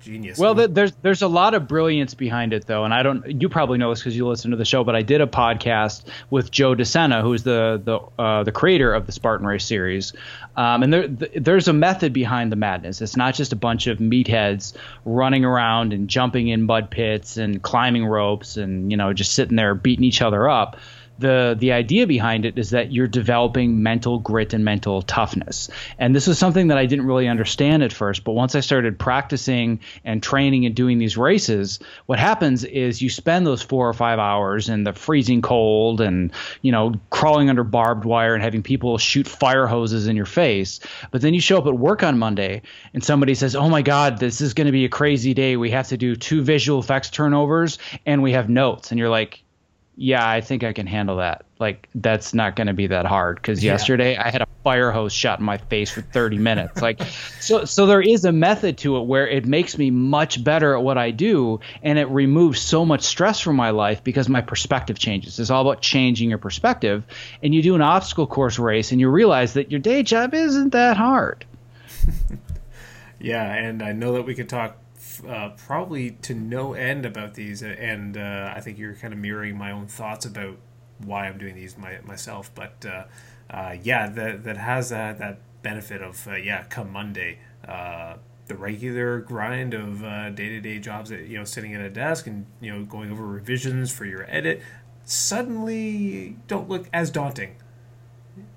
[0.00, 0.38] Genius.
[0.38, 3.40] Well, there's there's a lot of brilliance behind it, though, and I don't.
[3.40, 6.04] You probably know this because you listen to the show, but I did a podcast
[6.30, 10.12] with Joe DeSena, who's the the uh, the creator of the Spartan Race series,
[10.56, 13.00] um, and there there's a method behind the madness.
[13.00, 14.74] It's not just a bunch of meatheads
[15.04, 19.56] running around and jumping in mud pits and climbing ropes and you know just sitting
[19.56, 20.78] there beating each other up
[21.20, 25.68] the the idea behind it is that you're developing mental grit and mental toughness.
[25.98, 28.98] And this is something that I didn't really understand at first, but once I started
[28.98, 33.92] practicing and training and doing these races, what happens is you spend those 4 or
[33.92, 38.62] 5 hours in the freezing cold and, you know, crawling under barbed wire and having
[38.62, 40.80] people shoot fire hoses in your face.
[41.10, 42.62] But then you show up at work on Monday
[42.94, 45.56] and somebody says, "Oh my god, this is going to be a crazy day.
[45.56, 49.42] We have to do two visual effects turnovers and we have notes." And you're like,
[50.02, 51.44] yeah, I think I can handle that.
[51.58, 53.72] Like that's not going to be that hard because yeah.
[53.72, 56.80] yesterday I had a fire hose shot in my face for 30 minutes.
[56.80, 57.02] Like
[57.38, 60.82] so so there is a method to it where it makes me much better at
[60.82, 64.98] what I do and it removes so much stress from my life because my perspective
[64.98, 65.38] changes.
[65.38, 67.04] It's all about changing your perspective
[67.42, 70.70] and you do an obstacle course race and you realize that your day job isn't
[70.70, 71.44] that hard.
[73.20, 74.78] yeah, and I know that we could talk
[75.28, 79.56] uh, probably to no end about these, and uh, I think you're kind of mirroring
[79.56, 80.56] my own thoughts about
[80.98, 82.50] why I'm doing these my, myself.
[82.54, 83.04] But uh,
[83.50, 88.16] uh yeah, that that has that that benefit of uh, yeah, come Monday, uh,
[88.46, 90.00] the regular grind of
[90.34, 93.10] day to day jobs that you know sitting at a desk and you know going
[93.10, 94.62] over revisions for your edit
[95.04, 97.56] suddenly don't look as daunting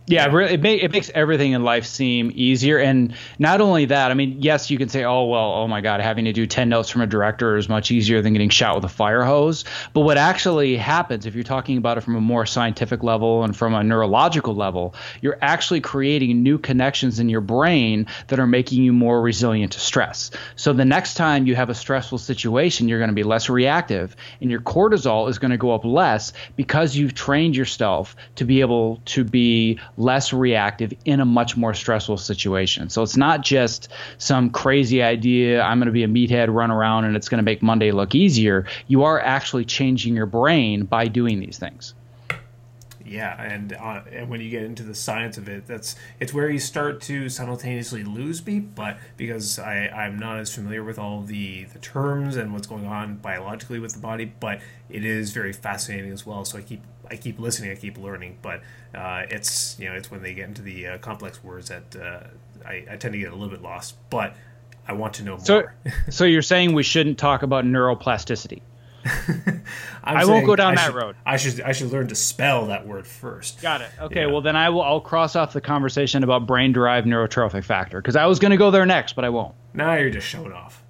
[0.06, 2.78] yeah, it, it makes everything in life seem easier.
[2.78, 6.02] And not only that, I mean, yes, you can say, oh, well, oh my God,
[6.02, 8.84] having to do 10 notes from a director is much easier than getting shot with
[8.84, 9.64] a fire hose.
[9.94, 13.56] But what actually happens, if you're talking about it from a more scientific level and
[13.56, 18.84] from a neurological level, you're actually creating new connections in your brain that are making
[18.84, 20.32] you more resilient to stress.
[20.58, 24.18] So the next time you have a stressful situation, you're going to be less reactive
[24.42, 28.60] and your cortisol is going to go up less because you've trained yourself to be
[28.60, 32.90] able to be less reactive in a much more stressful situation.
[32.90, 37.06] So it's not just some crazy idea, I'm going to be a meathead, run around,
[37.06, 38.66] and it's going to make Monday look easier.
[38.88, 41.94] You are actually changing your brain by doing these things.
[43.06, 46.50] Yeah, and uh, and when you get into the science of it, that's it's where
[46.50, 48.60] you start to simultaneously lose me.
[48.60, 52.88] But because I I'm not as familiar with all the the terms and what's going
[52.88, 56.46] on biologically with the body, but it is very fascinating as well.
[56.46, 58.38] So I keep I keep listening, I keep learning.
[58.42, 58.62] But
[58.94, 62.68] uh, it's you know it's when they get into the uh, complex words that uh,
[62.68, 63.96] I, I tend to get a little bit lost.
[64.10, 64.36] But
[64.88, 65.46] I want to know more.
[65.46, 65.64] So,
[66.10, 68.62] so you're saying we shouldn't talk about neuroplasticity?
[70.04, 71.16] I won't go down I that should, road.
[71.26, 73.62] I should I should learn to spell that word first.
[73.62, 73.90] Got it.
[74.00, 74.22] Okay.
[74.22, 74.26] Yeah.
[74.28, 74.82] Well, then I will.
[74.82, 78.72] I'll cross off the conversation about brain-derived neurotrophic factor because I was going to go
[78.72, 79.56] there next, but I won't.
[79.74, 80.83] Now you're just showing off.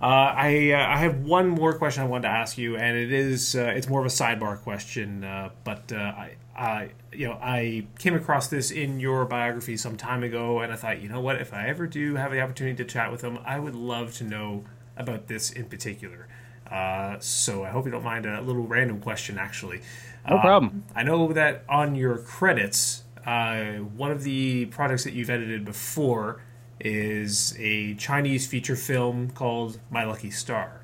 [0.00, 3.12] Uh, I uh, I have one more question I wanted to ask you, and it
[3.12, 7.38] is uh, it's more of a sidebar question, uh, but uh, I, I you know
[7.40, 11.20] I came across this in your biography some time ago, and I thought you know
[11.20, 14.12] what if I ever do have the opportunity to chat with him, I would love
[14.16, 14.64] to know
[14.98, 16.28] about this in particular.
[16.70, 19.80] Uh, so I hope you don't mind a little random question, actually.
[20.28, 20.84] No problem.
[20.96, 26.40] I know that on your credits, one of the projects that you've edited before
[26.80, 30.82] is a Chinese feature film called My Lucky Star.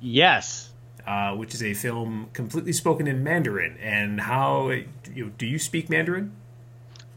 [0.00, 0.72] Yes.
[1.06, 3.76] Uh, which is a film completely spoken in Mandarin.
[3.78, 4.86] And how you
[5.24, 6.32] know, do you speak Mandarin?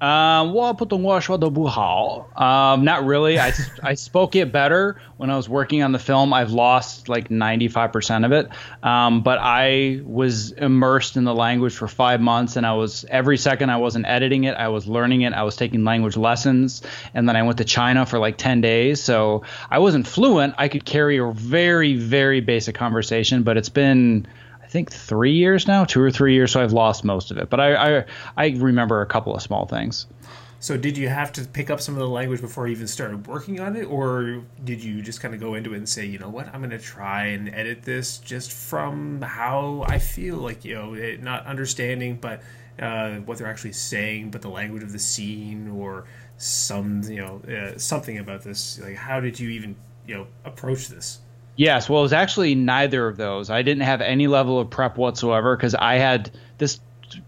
[0.01, 2.29] 呃，我普通话说的不好。
[2.37, 3.39] Um, not really.
[3.39, 6.35] I, I spoke it better when I was working on the film.
[6.35, 8.51] I've lost like 95% of it.
[8.83, 13.39] Um, but I was immersed in the language for five months, and I was every
[13.39, 15.33] second I wasn't editing it, I was learning it.
[15.33, 16.83] I was taking language lessons,
[17.15, 19.03] and then I went to China for like 10 days.
[19.03, 20.57] So I wasn't fluent.
[20.59, 24.27] I could carry a very, very basic conversation, but it's been
[24.72, 26.52] think three years now, two or three years.
[26.52, 28.06] So I've lost most of it, but I, I,
[28.38, 30.08] I remember a couple of small things.
[30.62, 33.26] So did you have to pick up some of the language before you even started
[33.26, 36.20] working on it, or did you just kind of go into it and say, you
[36.20, 40.64] know what, I'm going to try and edit this just from how I feel, like
[40.64, 42.44] you know, it, not understanding, but
[42.80, 46.06] uh, what they're actually saying, but the language of the scene or
[46.38, 48.80] some, you know, uh, something about this.
[48.80, 49.76] Like, how did you even,
[50.08, 51.21] you know, approach this?
[51.56, 53.50] Yes, well, it was actually neither of those.
[53.50, 56.80] I didn't have any level of prep whatsoever because I had this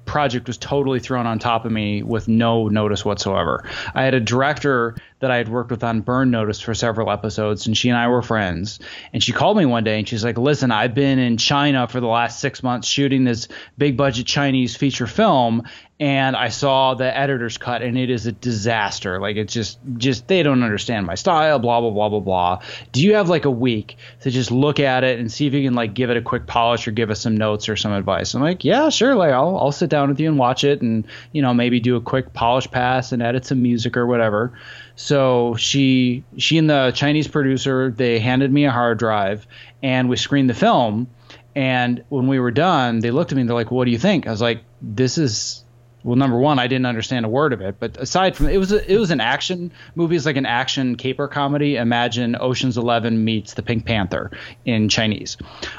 [0.05, 3.69] project was totally thrown on top of me with no notice whatsoever.
[3.93, 7.65] I had a director that I had worked with on Burn Notice for several episodes,
[7.65, 8.79] and she and I were friends.
[9.13, 12.01] And she called me one day and she's like, Listen, I've been in China for
[12.01, 13.47] the last six months shooting this
[13.77, 15.63] big budget Chinese feature film,
[16.03, 19.21] and I saw the editor's cut and it is a disaster.
[19.21, 22.61] Like it's just just they don't understand my style, blah blah blah blah blah.
[22.91, 25.63] Do you have like a week to just look at it and see if you
[25.63, 28.33] can like give it a quick polish or give us some notes or some advice?
[28.33, 29.15] I'm like, yeah, sure.
[29.15, 31.95] Like I'll I'll sit down with you and watch it and you know maybe do
[31.95, 34.51] a quick polish pass and edit some music or whatever.
[34.95, 39.47] So she she and the Chinese producer they handed me a hard drive
[39.81, 41.07] and we screened the film.
[41.55, 43.99] And when we were done, they looked at me and they're like, "What do you
[43.99, 45.63] think?" I was like, "This is
[46.03, 47.77] well, number one, I didn't understand a word of it.
[47.79, 50.15] But aside from it was a, it was an action movie.
[50.15, 51.77] It's like an action caper comedy.
[51.77, 54.31] Imagine Ocean's Eleven meets The Pink Panther
[54.65, 55.37] in Chinese.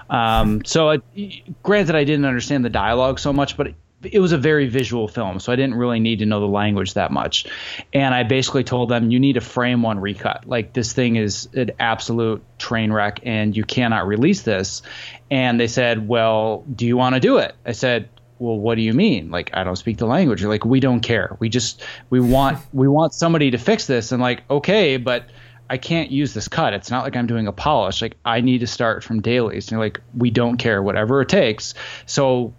[0.09, 3.75] Um, so, it, granted, I didn't understand the dialogue so much, but
[4.13, 6.95] it was a very visual film, so I didn't really need to know the language
[6.95, 7.47] that much.
[7.93, 10.47] And I basically told them, you need a frame one recut.
[10.47, 14.83] Like this thing is an absolute train wreck, and you cannot release this.
[15.31, 17.55] And they said, well, do you want to do it?
[17.65, 19.31] I said, well, what do you mean?
[19.31, 20.41] Like I don't speak the language.
[20.41, 21.37] You're like, we don't care.
[21.39, 24.13] We just we want we want somebody to fix this.
[24.13, 25.27] And like, okay, but
[25.69, 26.75] I can't use this cut.
[26.75, 28.03] It's not like I'm doing a polish.
[28.03, 29.71] Like I need to start from dailies.
[29.71, 31.75] And like, we don't care, whatever it takes.
[32.07, 32.55] So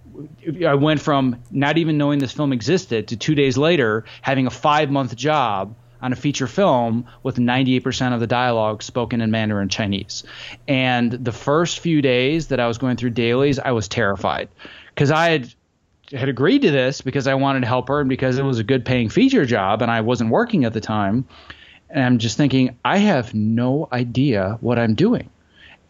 [0.65, 4.51] I went from not even knowing this film existed to two days later having a
[4.51, 9.69] five month job on a feature film with 98% of the dialogue spoken in Mandarin
[9.69, 10.23] Chinese.
[10.67, 14.49] And the first few days that I was going through dailies, I was terrified
[14.89, 15.53] because I had
[16.11, 18.63] had agreed to this because I wanted to help her and because it was a
[18.63, 21.25] good paying feature job and I wasn't working at the time.
[21.89, 25.29] And I'm just thinking, I have no idea what I'm doing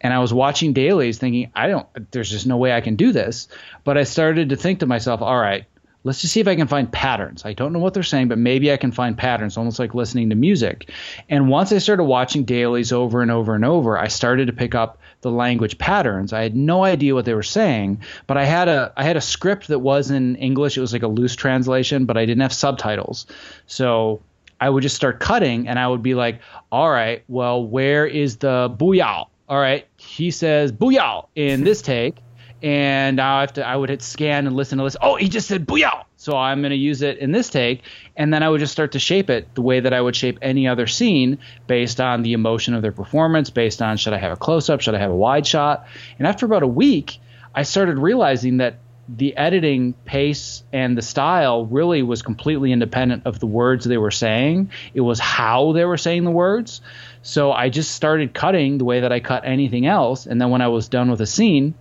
[0.00, 3.12] and I was watching dailies thinking, I don't, there's just no way I can do
[3.12, 3.48] this.
[3.84, 5.64] But I started to think to myself, all right,
[6.06, 7.44] let's just see if I can find patterns.
[7.44, 10.30] I don't know what they're saying, but maybe I can find patterns, almost like listening
[10.30, 10.90] to music.
[11.28, 14.76] And once I started watching dailies over and over and over, I started to pick
[14.76, 16.32] up the language patterns.
[16.32, 19.20] I had no idea what they were saying, but I had a I had a
[19.20, 20.76] script that was in English.
[20.76, 23.26] It was like a loose translation, but I didn't have subtitles.
[23.66, 24.20] So
[24.60, 26.40] I would just start cutting and I would be like,
[26.70, 29.26] all right, well, where is the booyah?
[29.48, 32.16] All right, he says booyah in this take,
[32.62, 34.96] and I have to I would hit scan and listen to this.
[35.00, 37.82] Oh, he just said booyah, so I'm going to use it in this take,
[38.16, 40.38] and then I would just start to shape it the way that I would shape
[40.42, 44.32] any other scene based on the emotion of their performance, based on should I have
[44.32, 45.86] a close up, should I have a wide shot,
[46.18, 47.18] and after about a week,
[47.54, 48.78] I started realizing that
[49.08, 54.10] the editing pace and the style really was completely independent of the words they were
[54.10, 54.70] saying.
[54.94, 56.80] It was how they were saying the words.
[57.26, 60.62] So I just started cutting the way that I cut anything else, and then when
[60.62, 61.74] I was done with a scene,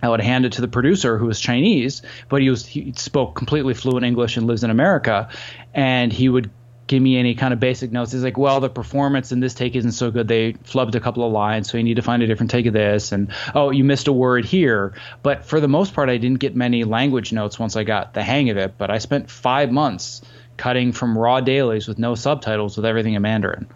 [0.00, 3.34] I would hand it to the producer who was Chinese, but he was he spoke
[3.34, 5.28] completely fluent English and lives in America,
[5.74, 6.50] and he would
[6.86, 8.12] give me any kind of basic notes.
[8.12, 10.28] He's like, well, the performance in this take isn't so good.
[10.28, 12.72] They flubbed a couple of lines, so you need to find a different take of
[12.72, 13.10] this.
[13.10, 14.94] And oh, you missed a word here.
[15.20, 18.22] But for the most part, I didn't get many language notes once I got the
[18.22, 18.74] hang of it.
[18.78, 20.22] But I spent five months
[20.56, 23.66] cutting from raw dailies with no subtitles with everything in Mandarin.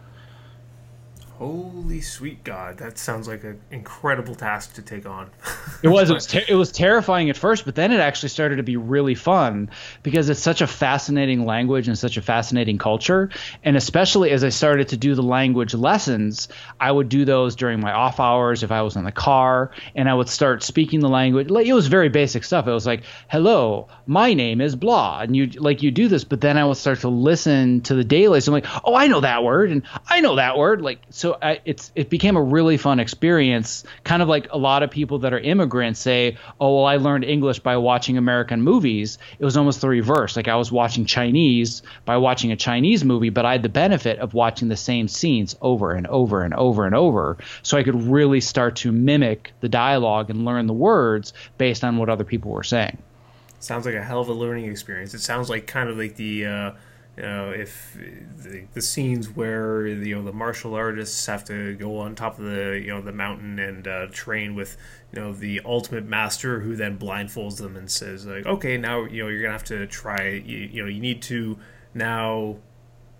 [1.41, 5.31] Holy sweet God, that sounds like an incredible task to take on.
[5.83, 6.11] it was.
[6.11, 8.77] It was, ter- it was terrifying at first, but then it actually started to be
[8.77, 9.71] really fun
[10.03, 13.31] because it's such a fascinating language and such a fascinating culture.
[13.65, 17.81] And especially as I started to do the language lessons, I would do those during
[17.81, 21.09] my off hours if I was in the car, and I would start speaking the
[21.09, 21.51] language.
[21.51, 22.69] It was very basic stuff.
[22.69, 26.43] It was like, "Hello, my name is blah," and you like you do this, but
[26.43, 28.47] then I would start to listen to the dailies.
[28.47, 31.61] I'm like, "Oh, I know that word, and I know that word." Like so I,
[31.65, 33.85] it's it became a really fun experience.
[34.05, 37.25] Kind of like a lot of people that are immigrants say, "Oh, well, I learned
[37.25, 40.37] English by watching American movies." It was almost the reverse.
[40.37, 44.19] Like I was watching Chinese by watching a Chinese movie, but I had the benefit
[44.19, 48.03] of watching the same scenes over and over and over and over, so I could
[48.03, 52.51] really start to mimic the dialogue and learn the words based on what other people
[52.51, 52.99] were saying.
[53.59, 55.13] Sounds like a hell of a learning experience.
[55.13, 56.47] It sounds like kind of like the.
[56.47, 56.73] Uh
[57.21, 57.99] you know, if
[58.39, 62.47] the, the scenes where you know the martial artists have to go on top of
[62.47, 64.79] the you know the mountain and uh, train with
[65.13, 69.23] you know the ultimate master who then blindfolds them and says like, okay, now you
[69.23, 70.31] know you're gonna have to try.
[70.31, 71.59] You, you know, you need to
[71.93, 72.57] now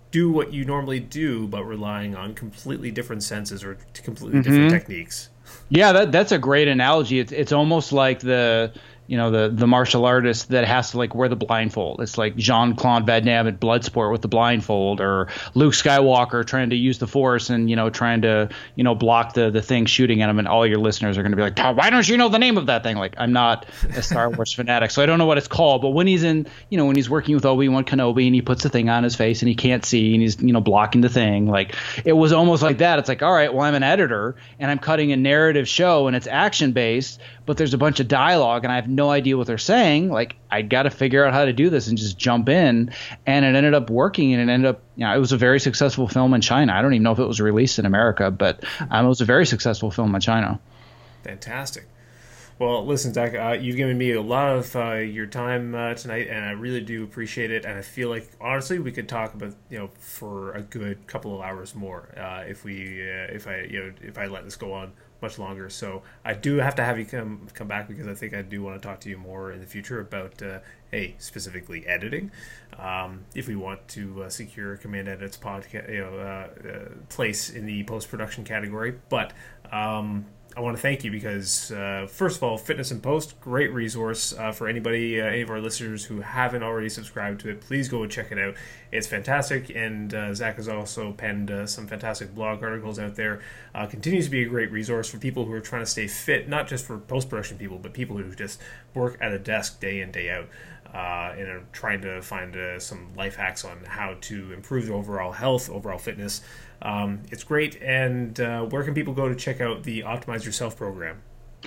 [0.09, 4.51] do what you normally do, but relying on completely different senses or completely mm-hmm.
[4.51, 5.29] different techniques.
[5.69, 7.19] Yeah, that that's a great analogy.
[7.19, 8.71] It's it's almost like the
[9.11, 11.99] you know the the martial artist that has to like wear the blindfold.
[11.99, 16.69] It's like Jean Claude Van Damme at Bloodsport with the blindfold, or Luke Skywalker trying
[16.69, 19.85] to use the Force and you know trying to you know block the the thing
[19.85, 20.39] shooting at him.
[20.39, 22.57] And all your listeners are going to be like, why don't you know the name
[22.57, 22.95] of that thing?
[22.95, 25.81] Like I'm not a Star Wars fanatic, so I don't know what it's called.
[25.81, 28.41] But when he's in you know when he's working with Obi Wan Kenobi and he
[28.41, 31.01] puts the thing on his face and he can't see and he's you know blocking
[31.01, 32.97] the thing, like it was almost like that.
[32.97, 36.15] It's like all right, well I'm an editor and I'm cutting a narrative show and
[36.15, 39.47] it's action based, but there's a bunch of dialogue and I have no idea what
[39.47, 40.09] they're saying.
[40.09, 42.93] Like I got to figure out how to do this and just jump in,
[43.25, 45.59] and it ended up working and it ended up you know it was a very
[45.59, 46.73] successful film in China.
[46.73, 49.25] I don't even know if it was released in America, but um, it was a
[49.25, 50.59] very successful film in China.
[51.23, 51.87] Fantastic.
[52.61, 56.27] Well, listen, Zach, uh, you've given me a lot of uh, your time uh, tonight,
[56.27, 57.65] and I really do appreciate it.
[57.65, 61.33] And I feel like, honestly, we could talk about you know for a good couple
[61.33, 64.57] of hours more uh, if we uh, if I you know if I let this
[64.57, 64.91] go on
[65.21, 65.69] much longer.
[65.69, 68.61] So I do have to have you come come back because I think I do
[68.63, 70.59] want to talk to you more in the future about uh,
[70.91, 72.31] hey specifically editing.
[72.77, 77.49] Um, if we want to uh, secure Command Edit's podcast you know uh, uh place
[77.49, 79.33] in the post production category, but
[79.71, 83.71] um, I want to thank you because, uh, first of all, Fitness in Post, great
[83.71, 87.61] resource uh, for anybody, uh, any of our listeners who haven't already subscribed to it.
[87.61, 88.55] Please go check it out.
[88.91, 89.73] It's fantastic.
[89.73, 93.41] And uh, Zach has also penned uh, some fantastic blog articles out there.
[93.73, 96.49] Uh, continues to be a great resource for people who are trying to stay fit,
[96.49, 98.59] not just for post production people, but people who just
[98.93, 100.47] work at a desk day in, day out.
[100.93, 104.95] Uh, and are trying to find uh, some life hacks on how to improve their
[104.95, 106.41] overall health, overall fitness.
[106.81, 107.81] Um, it's great.
[107.81, 111.21] And uh, where can people go to check out the Optimize Yourself program?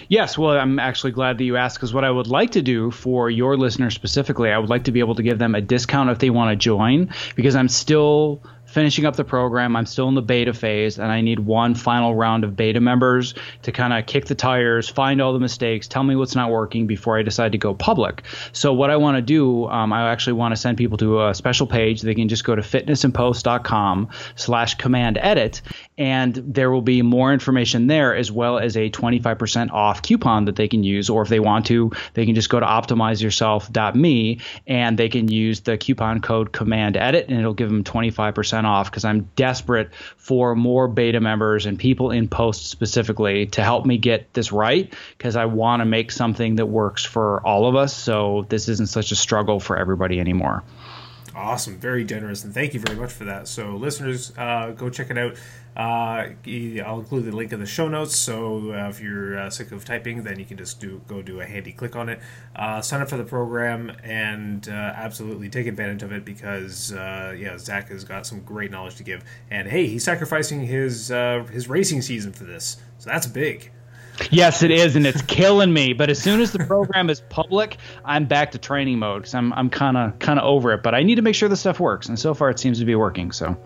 [0.09, 2.91] Yes, well, I'm actually glad that you asked because what I would like to do
[2.91, 6.11] for your listeners specifically, I would like to be able to give them a discount
[6.11, 8.43] if they want to join because I'm still
[8.75, 9.77] finishing up the program.
[9.77, 13.35] I'm still in the beta phase, and I need one final round of beta members
[13.62, 16.89] to kind of kick the tires, find all the mistakes, tell me what's not working
[16.89, 18.25] before I decide to go public.
[18.53, 21.35] So what I want to do, um, I actually want to send people to a
[21.35, 22.03] special page.
[22.03, 25.62] They can just go to fitnessinpost.com slash command edit,
[25.97, 30.57] and there will be more information there as well as a 25% off coupon that
[30.57, 31.09] they can use.
[31.09, 35.61] Or if they want to, they can just go to optimizeyourself.me and they can use
[35.61, 40.57] the coupon code command edit, and it'll give them 25% off because I'm desperate for
[40.57, 45.36] more beta members and people in post specifically to help me get this right because
[45.36, 49.12] I want to make something that works for all of us so this isn't such
[49.12, 50.64] a struggle for everybody anymore.
[51.36, 53.49] Awesome, very generous, and thank you very much for that.
[53.49, 55.36] So, listeners, uh, go check it out.
[55.77, 56.31] Uh,
[56.85, 58.16] I'll include the link in the show notes.
[58.16, 61.41] So, uh, if you're uh, sick of typing, then you can just do go do
[61.41, 62.20] a handy click on it.
[62.55, 67.59] Uh, sign up for the program and uh, absolutely take advantage of it because yeah,
[67.59, 69.25] Zach has got some great knowledge to give.
[69.51, 73.70] And hey, he's sacrificing his his racing season for this, so that's big.
[74.31, 75.93] Yes, it is, and it's killing me.
[75.93, 79.53] But as soon as the program is public, I'm back to training mode because I'm
[79.55, 80.85] I'm kind of kind of over it.
[80.85, 82.85] But I need to make sure the stuff works, and so far it seems to
[82.85, 83.33] be working.
[83.33, 83.57] So.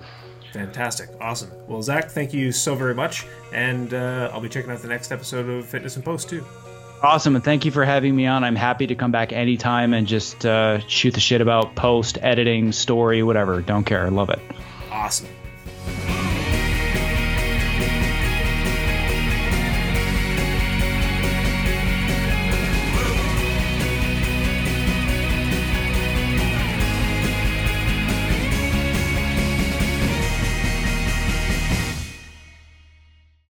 [0.52, 1.10] Fantastic.
[1.20, 1.50] Awesome.
[1.66, 3.26] Well, Zach, thank you so very much.
[3.52, 6.44] And uh, I'll be checking out the next episode of Fitness in Post, too.
[7.02, 7.36] Awesome.
[7.36, 8.42] And thank you for having me on.
[8.42, 12.72] I'm happy to come back anytime and just uh, shoot the shit about post, editing,
[12.72, 13.62] story, whatever.
[13.62, 14.04] Don't care.
[14.04, 14.40] I Love it.
[14.90, 15.28] Awesome.